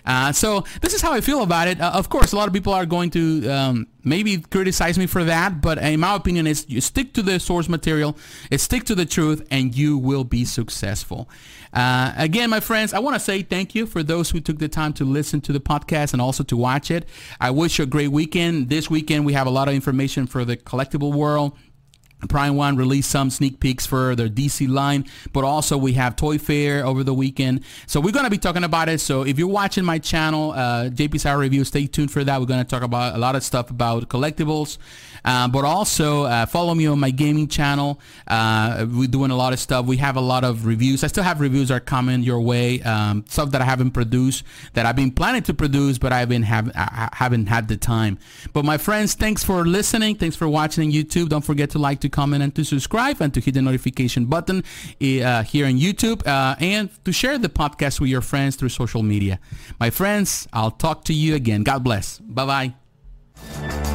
Uh, 0.06 0.32
so 0.32 0.64
this 0.82 0.92
is 0.92 1.00
how 1.00 1.12
I 1.12 1.22
feel 1.22 1.42
about 1.42 1.66
it. 1.66 1.80
Uh, 1.80 1.92
of 1.94 2.10
course, 2.10 2.32
a 2.32 2.36
lot 2.36 2.46
of 2.46 2.52
people 2.52 2.74
are 2.74 2.84
going 2.84 3.10
to 3.10 3.48
um, 3.48 3.86
maybe 4.02 4.36
criticize 4.38 4.98
me 4.98 5.06
for 5.06 5.24
that, 5.24 5.62
but 5.62 5.78
in 5.78 6.00
my 6.00 6.14
opinion, 6.14 6.46
is 6.46 6.66
you 6.68 6.82
stick 6.82 7.14
to 7.14 7.22
the 7.22 7.40
source 7.40 7.70
material, 7.70 8.16
stick 8.56 8.84
to 8.84 8.94
the 8.94 9.06
truth, 9.06 9.46
and 9.50 9.74
you 9.74 9.96
will 9.96 10.24
be 10.24 10.44
successful. 10.44 11.28
Uh, 11.72 12.12
again, 12.16 12.50
my 12.50 12.60
friends, 12.60 12.92
I 12.92 12.98
want 12.98 13.14
to 13.16 13.20
say 13.20 13.42
thank 13.42 13.74
you 13.74 13.86
for 13.86 14.02
those 14.02 14.30
who 14.30 14.40
took 14.40 14.58
the 14.58 14.68
time 14.68 14.92
to 14.94 15.04
listen 15.04 15.40
to 15.42 15.52
the 15.52 15.60
podcast 15.60 16.12
and 16.12 16.20
also 16.20 16.44
to 16.44 16.56
watch 16.56 16.90
it. 16.90 17.08
I 17.40 17.50
wish 17.50 17.78
you 17.78 17.84
a 17.84 17.86
great 17.86 18.08
weekend. 18.08 18.68
This 18.68 18.90
weekend, 18.90 19.24
we 19.24 19.32
have 19.32 19.46
a 19.46 19.50
lot 19.50 19.68
of 19.68 19.74
information 19.74 20.26
for 20.26 20.44
the 20.44 20.56
collectible 20.56 21.14
world. 21.14 21.56
Prime 22.28 22.56
One 22.56 22.76
released 22.76 23.10
some 23.10 23.30
sneak 23.30 23.60
peeks 23.60 23.86
for 23.86 24.14
their 24.14 24.28
DC 24.28 24.68
line, 24.68 25.06
but 25.32 25.44
also 25.44 25.76
we 25.76 25.94
have 25.94 26.16
Toy 26.16 26.38
Fair 26.38 26.84
over 26.84 27.04
the 27.04 27.14
weekend. 27.14 27.64
So 27.86 28.00
we're 28.00 28.12
going 28.12 28.24
to 28.24 28.30
be 28.30 28.38
talking 28.38 28.64
about 28.64 28.88
it. 28.88 29.00
So 29.00 29.22
if 29.22 29.38
you're 29.38 29.48
watching 29.48 29.84
my 29.84 29.98
channel, 29.98 30.52
uh, 30.52 30.90
JP 30.90 31.20
Sarra 31.20 31.38
Review, 31.38 31.64
stay 31.64 31.86
tuned 31.86 32.10
for 32.10 32.24
that. 32.24 32.40
We're 32.40 32.46
going 32.46 32.64
to 32.64 32.68
talk 32.68 32.82
about 32.82 33.14
a 33.14 33.18
lot 33.18 33.36
of 33.36 33.42
stuff 33.42 33.70
about 33.70 34.08
collectibles, 34.08 34.78
uh, 35.24 35.48
but 35.48 35.64
also 35.64 36.24
uh, 36.24 36.46
follow 36.46 36.74
me 36.74 36.86
on 36.86 37.00
my 37.00 37.10
gaming 37.10 37.48
channel. 37.48 38.00
Uh, 38.26 38.86
we're 38.88 39.08
doing 39.08 39.30
a 39.30 39.36
lot 39.36 39.52
of 39.52 39.58
stuff. 39.58 39.86
We 39.86 39.96
have 39.98 40.16
a 40.16 40.20
lot 40.20 40.44
of 40.44 40.66
reviews. 40.66 41.04
I 41.04 41.08
still 41.08 41.24
have 41.24 41.40
reviews 41.40 41.68
that 41.68 41.74
are 41.74 41.80
coming 41.80 42.22
your 42.22 42.40
way, 42.40 42.82
um, 42.82 43.24
stuff 43.28 43.50
that 43.50 43.62
I 43.62 43.64
haven't 43.64 43.92
produced 43.92 44.44
that 44.74 44.86
I've 44.86 44.96
been 44.96 45.10
planning 45.10 45.42
to 45.42 45.54
produce, 45.54 45.98
but 45.98 46.12
I've 46.12 46.28
been 46.28 46.42
have, 46.42 46.70
I 46.74 47.08
haven't 47.12 47.46
had 47.46 47.68
the 47.68 47.76
time. 47.76 48.18
But 48.52 48.64
my 48.64 48.78
friends, 48.78 49.14
thanks 49.14 49.42
for 49.44 49.64
listening. 49.64 50.16
Thanks 50.16 50.36
for 50.36 50.48
watching 50.48 50.92
YouTube. 50.92 51.28
Don't 51.28 51.44
forget 51.44 51.70
to 51.70 51.78
like, 51.78 52.00
to 52.00 52.08
comment, 52.14 52.40
and 52.44 52.54
to 52.54 52.62
subscribe, 52.64 53.20
and 53.20 53.34
to 53.34 53.40
hit 53.40 53.54
the 53.54 53.62
notification 53.62 54.22
button 54.34 54.58
uh, 54.62 55.42
here 55.42 55.66
on 55.66 55.74
YouTube, 55.84 56.22
uh, 56.26 56.54
and 56.60 56.88
to 57.04 57.10
share 57.12 57.36
the 57.38 57.50
podcast 57.50 58.00
with 58.00 58.10
your 58.14 58.22
friends 58.22 58.56
through 58.56 58.70
social 58.70 59.02
media. 59.02 59.36
My 59.80 59.90
friends, 59.90 60.46
I'll 60.52 60.76
talk 60.86 61.04
to 61.10 61.12
you 61.12 61.34
again. 61.34 61.64
God 61.64 61.82
bless. 61.82 62.18
Bye-bye. 62.20 63.93